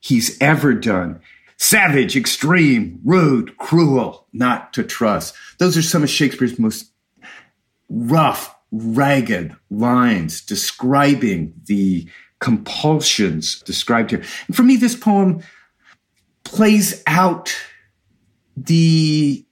he's 0.00 0.40
ever 0.40 0.74
done 0.74 1.20
savage, 1.62 2.16
extreme, 2.16 2.98
rude, 3.04 3.56
cruel, 3.56 4.26
not 4.32 4.72
to 4.72 4.82
trust. 4.82 5.32
Those 5.58 5.76
are 5.76 5.82
some 5.82 6.02
of 6.02 6.10
Shakespeare's 6.10 6.58
most 6.58 6.90
rough, 7.88 8.52
ragged 8.72 9.54
lines 9.70 10.40
describing 10.40 11.54
the 11.66 12.08
compulsions 12.40 13.60
described 13.60 14.10
here. 14.10 14.24
And 14.48 14.56
for 14.56 14.64
me, 14.64 14.74
this 14.74 14.96
poem 14.96 15.40
plays 16.42 17.00
out 17.06 17.54
the 18.56 19.46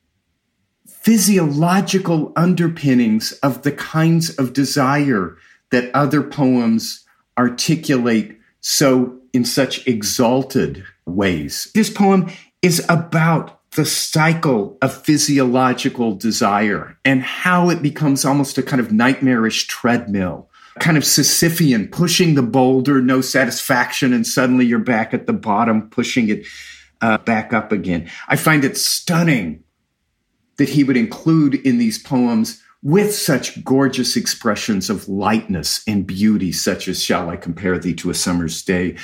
physiological 0.89 2.33
underpinnings 2.35 3.33
of 3.35 3.63
the 3.63 3.73
kinds 3.73 4.31
of 4.37 4.53
desire 4.53 5.37
that 5.71 5.95
other 5.95 6.23
poems 6.23 7.07
articulate 7.41 8.39
so 8.61 9.19
in 9.33 9.45
such 9.45 9.87
exalted 9.87 10.85
ways. 11.07 11.71
This 11.75 11.89
poem 11.89 12.31
is 12.61 12.85
about 12.89 13.59
the 13.73 13.87
cycle 13.87 14.77
of 14.83 14.93
physiological 14.93 16.15
desire 16.17 16.99
and 17.05 17.23
how 17.23 17.71
it 17.71 17.81
becomes 17.81 18.25
almost 18.25 18.59
a 18.59 18.63
kind 18.63 18.81
of 18.81 18.93
nightmarish 18.93 19.69
treadmill, 19.69 20.51
kind 20.81 20.99
of 20.99 21.05
Sisyphean, 21.05 21.91
pushing 21.91 22.35
the 22.35 22.43
boulder, 22.43 23.01
no 23.01 23.23
satisfaction, 23.23 24.13
and 24.13 24.27
suddenly 24.27 24.67
you're 24.67 24.81
back 24.81 25.15
at 25.15 25.27
the 25.27 25.33
bottom, 25.33 25.89
pushing 25.89 26.29
it 26.29 26.47
uh, 27.01 27.17
back 27.19 27.55
up 27.55 27.73
again. 27.73 28.11
I 28.29 28.37
find 28.37 28.65
it 28.65 28.77
stunning 28.77 29.65
that 30.59 30.69
he 30.69 30.85
would 30.85 30.97
include 30.97 31.55
in 31.55 31.79
these 31.79 31.99
poems 31.99 32.61
with 32.83 33.15
such 33.15 33.63
gorgeous 33.65 34.17
expressions 34.17 34.89
of 34.89 35.09
lightness 35.09 35.83
and 35.87 36.07
beauty, 36.07 36.53
such 36.53 36.89
as 36.89 37.03
Shall 37.03 37.29
I 37.29 37.37
Compare 37.37 37.79
Thee 37.79 37.95
to 37.95 38.11
a 38.11 38.15
Summer's 38.15 38.63
Day, 38.63 38.97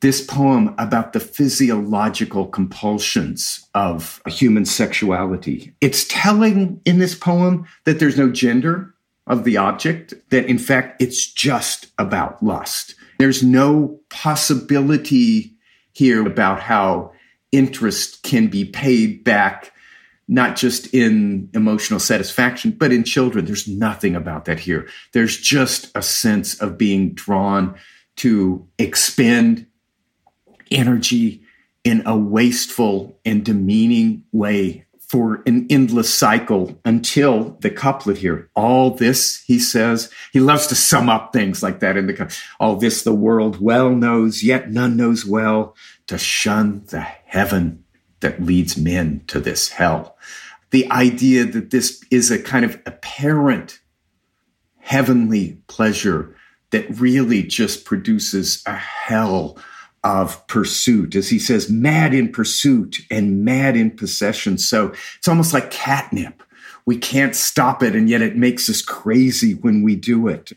this 0.00 0.24
poem 0.24 0.74
about 0.78 1.12
the 1.12 1.20
physiological 1.20 2.46
compulsions 2.46 3.68
of 3.74 4.20
human 4.26 4.64
sexuality. 4.64 5.74
It's 5.80 6.04
telling 6.08 6.80
in 6.84 6.98
this 6.98 7.14
poem 7.14 7.66
that 7.84 8.00
there's 8.00 8.18
no 8.18 8.30
gender, 8.30 8.92
of 9.26 9.44
the 9.44 9.56
object 9.56 10.14
that 10.30 10.46
in 10.46 10.58
fact 10.58 11.00
it's 11.00 11.30
just 11.30 11.86
about 11.98 12.42
lust. 12.42 12.94
There's 13.18 13.42
no 13.42 14.00
possibility 14.10 15.54
here 15.92 16.26
about 16.26 16.60
how 16.60 17.12
interest 17.52 18.22
can 18.22 18.48
be 18.48 18.64
paid 18.64 19.22
back, 19.22 19.72
not 20.28 20.56
just 20.56 20.92
in 20.94 21.50
emotional 21.52 22.00
satisfaction, 22.00 22.70
but 22.70 22.92
in 22.92 23.04
children. 23.04 23.44
There's 23.44 23.68
nothing 23.68 24.14
about 24.14 24.44
that 24.46 24.60
here. 24.60 24.88
There's 25.12 25.36
just 25.36 25.90
a 25.94 26.02
sense 26.02 26.60
of 26.60 26.78
being 26.78 27.12
drawn 27.12 27.74
to 28.16 28.66
expend 28.78 29.66
energy 30.70 31.42
in 31.84 32.02
a 32.06 32.16
wasteful 32.16 33.18
and 33.24 33.44
demeaning 33.44 34.24
way 34.32 34.86
for 35.12 35.42
an 35.44 35.66
endless 35.68 36.12
cycle 36.12 36.80
until 36.86 37.58
the 37.60 37.70
couplet 37.70 38.16
here. 38.16 38.48
All 38.56 38.92
this, 38.92 39.42
he 39.42 39.58
says, 39.58 40.10
he 40.32 40.40
loves 40.40 40.66
to 40.68 40.74
sum 40.74 41.10
up 41.10 41.34
things 41.34 41.62
like 41.62 41.80
that 41.80 41.98
in 41.98 42.06
the 42.06 42.34
all 42.58 42.76
this 42.76 43.02
the 43.02 43.12
world 43.12 43.60
well 43.60 43.90
knows, 43.90 44.42
yet 44.42 44.70
none 44.70 44.96
knows 44.96 45.26
well, 45.26 45.76
to 46.06 46.16
shun 46.16 46.84
the 46.86 47.00
heaven 47.00 47.84
that 48.22 48.42
leads 48.42 48.76
men 48.76 49.22
to 49.28 49.38
this 49.38 49.68
hell. 49.68 50.16
The 50.70 50.90
idea 50.90 51.44
that 51.44 51.70
this 51.70 52.02
is 52.10 52.30
a 52.30 52.42
kind 52.42 52.64
of 52.64 52.80
apparent 52.86 53.78
heavenly 54.78 55.58
pleasure 55.68 56.34
that 56.70 56.88
really 56.98 57.42
just 57.42 57.84
produces 57.84 58.62
a 58.66 58.74
hell 58.74 59.58
of 60.04 60.44
pursuit, 60.48 61.14
as 61.14 61.28
he 61.28 61.38
says, 61.38 61.70
mad 61.70 62.14
in 62.14 62.32
pursuit 62.32 62.98
and 63.10 63.44
mad 63.44 63.76
in 63.76 63.90
possession. 63.90 64.58
So 64.58 64.92
it's 65.18 65.28
almost 65.28 65.52
like 65.52 65.70
catnip. 65.70 66.42
We 66.86 66.96
can't 66.96 67.36
stop 67.36 67.82
it, 67.82 67.94
and 67.94 68.08
yet 68.08 68.22
it 68.22 68.36
makes 68.36 68.68
us 68.68 68.82
crazy 68.82 69.52
when 69.54 69.82
we 69.82 69.94
do 69.94 70.26
it. 70.26 70.52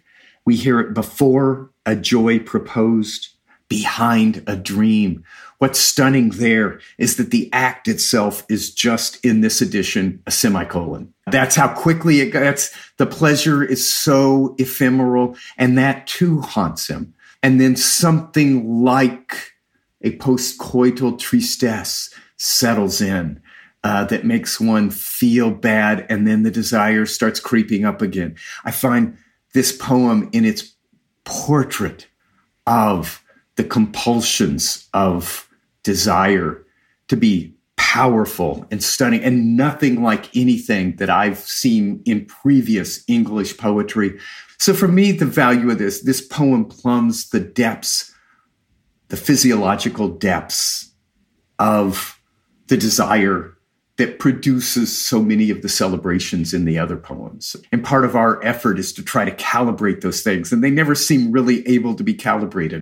We 0.45 0.55
hear 0.55 0.79
it 0.79 0.93
before 0.93 1.69
a 1.85 1.95
joy 1.95 2.39
proposed, 2.39 3.29
behind 3.69 4.43
a 4.47 4.55
dream. 4.55 5.23
What's 5.59 5.79
stunning 5.79 6.29
there 6.29 6.79
is 6.97 7.15
that 7.17 7.31
the 7.31 7.49
act 7.53 7.87
itself 7.87 8.45
is 8.49 8.73
just 8.73 9.23
in 9.25 9.41
this 9.41 9.61
edition 9.61 10.21
a 10.25 10.31
semicolon. 10.31 11.13
That's 11.31 11.55
how 11.55 11.73
quickly 11.73 12.19
it 12.19 12.31
gets. 12.31 12.75
The 12.97 13.05
pleasure 13.05 13.63
is 13.63 13.87
so 13.87 14.55
ephemeral, 14.57 15.35
and 15.57 15.77
that 15.77 16.07
too 16.07 16.41
haunts 16.41 16.87
him 16.87 17.15
and 17.45 17.61
then 17.61 17.75
something 17.75 18.83
like 18.83 19.53
a 20.01 20.17
postcoital 20.17 21.19
tristesse 21.19 22.11
settles 22.37 23.01
in 23.01 23.39
uh, 23.83 24.03
that 24.05 24.25
makes 24.25 24.59
one 24.59 24.89
feel 24.89 25.51
bad, 25.51 26.07
and 26.09 26.27
then 26.27 26.41
the 26.41 26.49
desire 26.49 27.05
starts 27.05 27.39
creeping 27.39 27.85
up 27.85 28.01
again. 28.01 28.35
I 28.63 28.71
find 28.71 29.15
this 29.53 29.71
poem 29.71 30.27
in 30.33 30.43
its 30.43 30.73
portrait 31.23 32.07
of 32.65 33.23
the 33.55 33.63
compulsions 33.63 34.87
of 34.93 35.47
desire 35.83 36.65
to 37.07 37.15
be 37.15 37.53
powerful 37.77 38.65
and 38.71 38.83
stunning 38.83 39.23
and 39.23 39.55
nothing 39.55 40.03
like 40.03 40.35
anything 40.35 40.95
that 40.97 41.09
I've 41.09 41.37
seen 41.37 42.01
in 42.05 42.25
previous 42.25 43.03
English 43.07 43.57
poetry. 43.57 44.19
So 44.57 44.73
for 44.73 44.87
me, 44.87 45.11
the 45.11 45.25
value 45.25 45.69
of 45.71 45.77
this, 45.77 46.01
this 46.01 46.21
poem 46.21 46.65
plumbs 46.65 47.29
the 47.29 47.39
depths, 47.39 48.13
the 49.09 49.17
physiological 49.17 50.09
depths 50.09 50.91
of 51.59 52.19
the 52.67 52.77
desire 52.77 53.55
that 53.97 54.19
produces 54.19 54.97
so 54.97 55.21
many 55.21 55.49
of 55.49 55.61
the 55.61 55.69
celebrations 55.69 56.53
in 56.53 56.65
the 56.65 56.77
other 56.77 56.97
poems. 56.97 57.55
And 57.71 57.83
part 57.83 58.03
of 58.03 58.15
our 58.15 58.43
effort 58.43 58.77
is 58.77 58.91
to 58.93 59.03
try 59.03 59.23
to 59.23 59.31
calibrate 59.31 60.01
those 60.01 60.21
things, 60.21 60.51
and 60.51 60.63
they 60.63 60.69
never 60.69 60.95
seem 60.95 61.31
really 61.31 61.65
able 61.67 61.95
to 61.95 62.03
be 62.03 62.13
calibrated. 62.13 62.81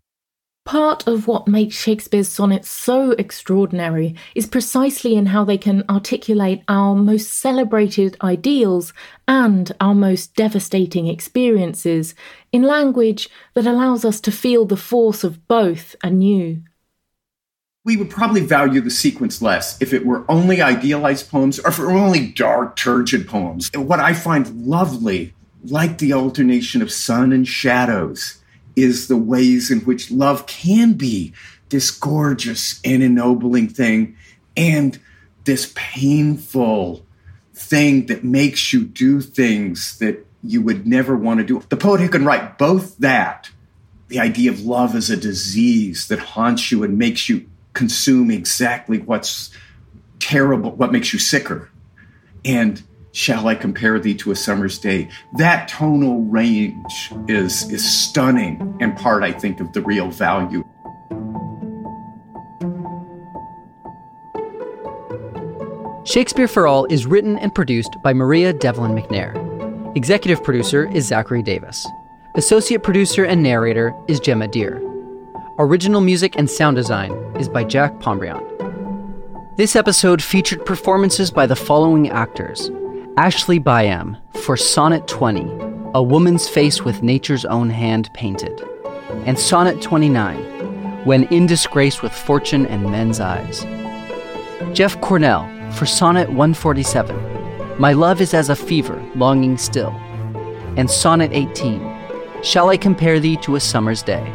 Part 0.73 1.05
of 1.05 1.27
what 1.27 1.47
makes 1.47 1.75
Shakespeare's 1.75 2.29
sonnets 2.29 2.67
so 2.67 3.11
extraordinary 3.11 4.15
is 4.33 4.47
precisely 4.47 5.13
in 5.13 5.27
how 5.27 5.45
they 5.45 5.55
can 5.55 5.83
articulate 5.87 6.63
our 6.67 6.95
most 6.95 7.31
celebrated 7.31 8.17
ideals 8.23 8.91
and 9.27 9.71
our 9.79 9.93
most 9.93 10.35
devastating 10.35 11.05
experiences 11.05 12.15
in 12.51 12.63
language 12.63 13.29
that 13.53 13.67
allows 13.67 14.03
us 14.03 14.19
to 14.21 14.31
feel 14.31 14.65
the 14.65 14.75
force 14.75 15.23
of 15.23 15.47
both 15.47 15.95
anew. 16.03 16.63
We 17.85 17.95
would 17.95 18.09
probably 18.09 18.41
value 18.41 18.81
the 18.81 18.89
sequence 18.89 19.43
less 19.43 19.79
if 19.79 19.93
it 19.93 20.07
were 20.07 20.25
only 20.27 20.59
idealized 20.59 21.29
poems 21.29 21.59
or 21.59 21.69
if 21.69 21.77
it 21.77 21.83
were 21.83 21.91
only 21.91 22.31
dark, 22.31 22.75
turgid 22.77 23.27
poems. 23.27 23.69
What 23.75 23.99
I 23.99 24.15
find 24.15 24.65
lovely, 24.65 25.35
like 25.63 25.99
the 25.99 26.13
alternation 26.13 26.81
of 26.81 26.91
sun 26.91 27.31
and 27.31 27.47
shadows, 27.47 28.39
is 28.75 29.07
the 29.07 29.17
ways 29.17 29.69
in 29.71 29.79
which 29.81 30.11
love 30.11 30.45
can 30.45 30.93
be 30.93 31.33
this 31.69 31.91
gorgeous 31.91 32.79
and 32.83 33.01
ennobling 33.01 33.67
thing 33.67 34.15
and 34.55 34.99
this 35.45 35.71
painful 35.75 37.05
thing 37.53 38.05
that 38.07 38.23
makes 38.23 38.73
you 38.73 38.83
do 38.83 39.21
things 39.21 39.97
that 39.99 40.25
you 40.43 40.61
would 40.61 40.85
never 40.85 41.15
want 41.15 41.39
to 41.39 41.43
do. 41.45 41.63
The 41.69 41.77
poet 41.77 42.01
who 42.01 42.09
can 42.09 42.25
write 42.25 42.57
both 42.57 42.97
that, 42.97 43.49
the 44.07 44.19
idea 44.19 44.51
of 44.51 44.61
love 44.61 44.95
as 44.95 45.09
a 45.09 45.17
disease 45.17 46.07
that 46.07 46.19
haunts 46.19 46.71
you 46.71 46.83
and 46.83 46.97
makes 46.97 47.29
you 47.29 47.49
consume 47.73 48.29
exactly 48.29 48.99
what's 48.99 49.51
terrible, 50.19 50.71
what 50.71 50.91
makes 50.91 51.13
you 51.13 51.19
sicker, 51.19 51.69
and 52.45 52.83
shall 53.13 53.47
I 53.47 53.55
compare 53.55 53.99
thee 53.99 54.15
to 54.15 54.31
a 54.31 54.35
summer's 54.35 54.77
day? 54.79 55.07
That 55.33 55.67
tonal 55.69 56.23
range 56.23 57.13
is, 57.27 57.69
is 57.71 57.89
stunning 57.89 58.75
and 58.81 58.97
part, 58.97 59.23
I 59.23 59.31
think, 59.31 59.61
of 59.61 59.71
the 59.71 59.81
real 59.81 60.09
value. 60.09 60.65
Shakespeare 66.05 66.47
for 66.47 66.67
All 66.67 66.85
is 66.85 67.05
written 67.05 67.37
and 67.37 67.55
produced 67.55 67.95
by 68.03 68.13
Maria 68.13 68.51
Devlin 68.51 68.91
McNair. 68.91 69.95
Executive 69.95 70.43
producer 70.43 70.91
is 70.91 71.07
Zachary 71.07 71.43
Davis. 71.43 71.87
Associate 72.35 72.81
producer 72.81 73.23
and 73.23 73.43
narrator 73.43 73.93
is 74.07 74.19
Gemma 74.19 74.47
Deer. 74.47 74.81
Original 75.59 76.01
music 76.01 76.35
and 76.35 76.49
sound 76.49 76.75
design 76.75 77.11
is 77.39 77.47
by 77.47 77.63
Jack 77.63 77.93
Pombriant. 77.99 78.49
This 79.55 79.75
episode 79.75 80.21
featured 80.21 80.65
performances 80.65 81.29
by 81.29 81.45
the 81.45 81.55
following 81.55 82.09
actors 82.09 82.71
Ashley 83.15 83.59
Byam 83.59 84.17
for 84.41 84.57
Sonnet 84.57 85.07
20, 85.07 85.47
A 85.93 86.01
Woman's 86.01 86.49
Face 86.49 86.81
with 86.81 87.03
Nature's 87.03 87.45
Own 87.45 87.69
Hand 87.69 88.09
Painted, 88.15 88.59
and 89.27 89.37
Sonnet 89.37 89.83
29, 89.83 91.05
When 91.05 91.25
in 91.25 91.45
Disgrace 91.45 92.01
with 92.01 92.11
Fortune 92.11 92.65
and 92.65 92.89
Men's 92.89 93.19
Eyes. 93.19 93.67
Jeff 94.75 94.99
Cornell 94.99 95.47
for 95.73 95.85
Sonnet 95.85 96.27
147, 96.29 97.79
My 97.79 97.93
Love 97.93 98.19
is 98.19 98.33
as 98.33 98.49
a 98.49 98.55
Fever, 98.55 98.99
Longing 99.13 99.59
Still, 99.59 99.91
and 100.75 100.89
Sonnet 100.89 101.29
18, 101.33 102.41
Shall 102.41 102.69
I 102.69 102.77
Compare 102.77 103.19
Thee 103.19 103.37
to 103.37 103.57
a 103.57 103.59
Summer's 103.59 104.01
Day? 104.01 104.27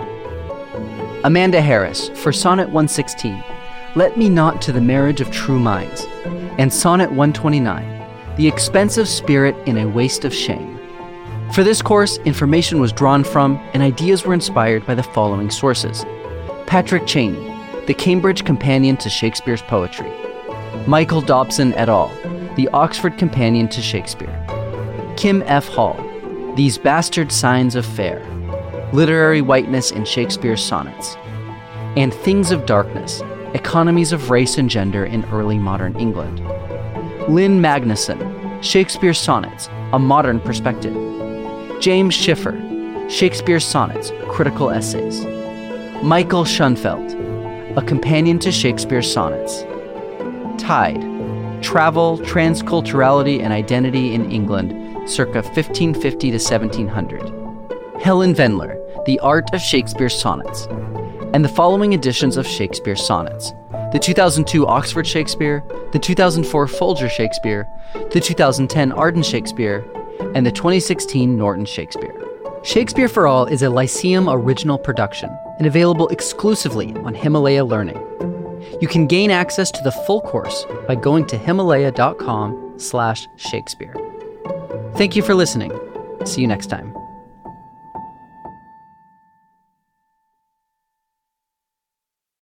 Amanda 1.24 1.60
Harris 1.60 2.10
for 2.10 2.32
Sonnet 2.32 2.68
116, 2.68 3.42
Let 3.96 4.16
Me 4.16 4.28
Not 4.28 4.62
to 4.62 4.72
the 4.72 4.80
Marriage 4.80 5.20
of 5.20 5.32
True 5.32 5.58
Minds, 5.58 6.06
and 6.58 6.72
Sonnet 6.72 7.10
129, 7.10 7.97
the 8.38 8.46
Expense 8.46 8.98
of 8.98 9.08
Spirit 9.08 9.56
in 9.66 9.78
a 9.78 9.88
Waste 9.88 10.24
of 10.24 10.32
Shame. 10.32 10.78
For 11.52 11.64
this 11.64 11.82
course, 11.82 12.18
information 12.18 12.78
was 12.78 12.92
drawn 12.92 13.24
from 13.24 13.56
and 13.74 13.82
ideas 13.82 14.24
were 14.24 14.32
inspired 14.32 14.86
by 14.86 14.94
the 14.94 15.02
following 15.02 15.50
sources 15.50 16.06
Patrick 16.66 17.04
Cheney, 17.04 17.52
The 17.88 17.94
Cambridge 17.94 18.44
Companion 18.44 18.96
to 18.98 19.10
Shakespeare's 19.10 19.62
Poetry, 19.62 20.12
Michael 20.86 21.20
Dobson 21.20 21.74
et 21.74 21.88
al., 21.88 22.12
The 22.54 22.68
Oxford 22.68 23.18
Companion 23.18 23.66
to 23.70 23.82
Shakespeare, 23.82 24.46
Kim 25.16 25.42
F. 25.46 25.66
Hall, 25.66 25.96
These 26.54 26.78
Bastard 26.78 27.32
Signs 27.32 27.74
of 27.74 27.84
Fair, 27.84 28.24
Literary 28.92 29.40
Whiteness 29.40 29.90
in 29.90 30.04
Shakespeare's 30.04 30.64
Sonnets, 30.64 31.16
and 31.96 32.14
Things 32.14 32.52
of 32.52 32.66
Darkness 32.66 33.20
Economies 33.54 34.12
of 34.12 34.30
Race 34.30 34.58
and 34.58 34.70
Gender 34.70 35.04
in 35.04 35.24
Early 35.32 35.58
Modern 35.58 35.98
England. 35.98 36.40
Lynne 37.28 37.60
Magnusson, 37.60 38.62
Shakespeare's 38.62 39.18
Sonnets, 39.18 39.68
A 39.92 39.98
Modern 39.98 40.40
Perspective. 40.40 40.94
James 41.78 42.14
Schiffer, 42.14 42.58
Shakespeare's 43.10 43.66
Sonnets, 43.66 44.12
Critical 44.30 44.70
Essays. 44.70 45.26
Michael 46.02 46.44
Schoenfeldt, 46.44 47.76
A 47.76 47.82
Companion 47.82 48.38
to 48.38 48.50
Shakespeare's 48.50 49.12
Sonnets. 49.12 49.64
Tide, 50.56 51.02
Travel, 51.62 52.16
Transculturality, 52.20 53.42
and 53.42 53.52
Identity 53.52 54.14
in 54.14 54.30
England, 54.32 54.70
circa 55.06 55.42
1550 55.42 56.30
to 56.30 56.38
1700. 56.38 58.00
Helen 58.00 58.34
Vendler, 58.34 59.04
The 59.04 59.20
Art 59.20 59.52
of 59.52 59.60
Shakespeare's 59.60 60.18
Sonnets. 60.18 60.66
And 61.34 61.44
the 61.44 61.50
following 61.50 61.92
editions 61.92 62.38
of 62.38 62.46
Shakespeare's 62.46 63.06
Sonnets 63.06 63.52
the 63.92 63.98
2002 63.98 64.66
Oxford 64.66 65.06
Shakespeare, 65.06 65.64
the 65.92 65.98
2004 65.98 66.68
Folger 66.68 67.08
Shakespeare, 67.08 67.66
the 68.10 68.20
2010 68.20 68.92
Arden 68.92 69.22
Shakespeare, 69.22 69.84
and 70.34 70.44
the 70.44 70.52
2016 70.52 71.36
Norton 71.36 71.64
Shakespeare. 71.64 72.14
Shakespeare 72.62 73.08
for 73.08 73.26
All 73.26 73.46
is 73.46 73.62
a 73.62 73.70
Lyceum 73.70 74.28
original 74.28 74.78
production 74.78 75.30
and 75.58 75.66
available 75.66 76.08
exclusively 76.08 76.94
on 76.96 77.14
Himalaya 77.14 77.64
Learning. 77.64 77.96
You 78.80 78.88
can 78.88 79.06
gain 79.06 79.30
access 79.30 79.70
to 79.70 79.82
the 79.82 79.92
full 79.92 80.20
course 80.20 80.66
by 80.86 80.94
going 80.94 81.26
to 81.28 81.38
himalaya.com 81.38 82.74
slash 82.76 83.26
Shakespeare. 83.36 83.94
Thank 84.96 85.16
you 85.16 85.22
for 85.22 85.34
listening. 85.34 85.72
See 86.24 86.40
you 86.42 86.46
next 86.46 86.66
time. 86.66 86.97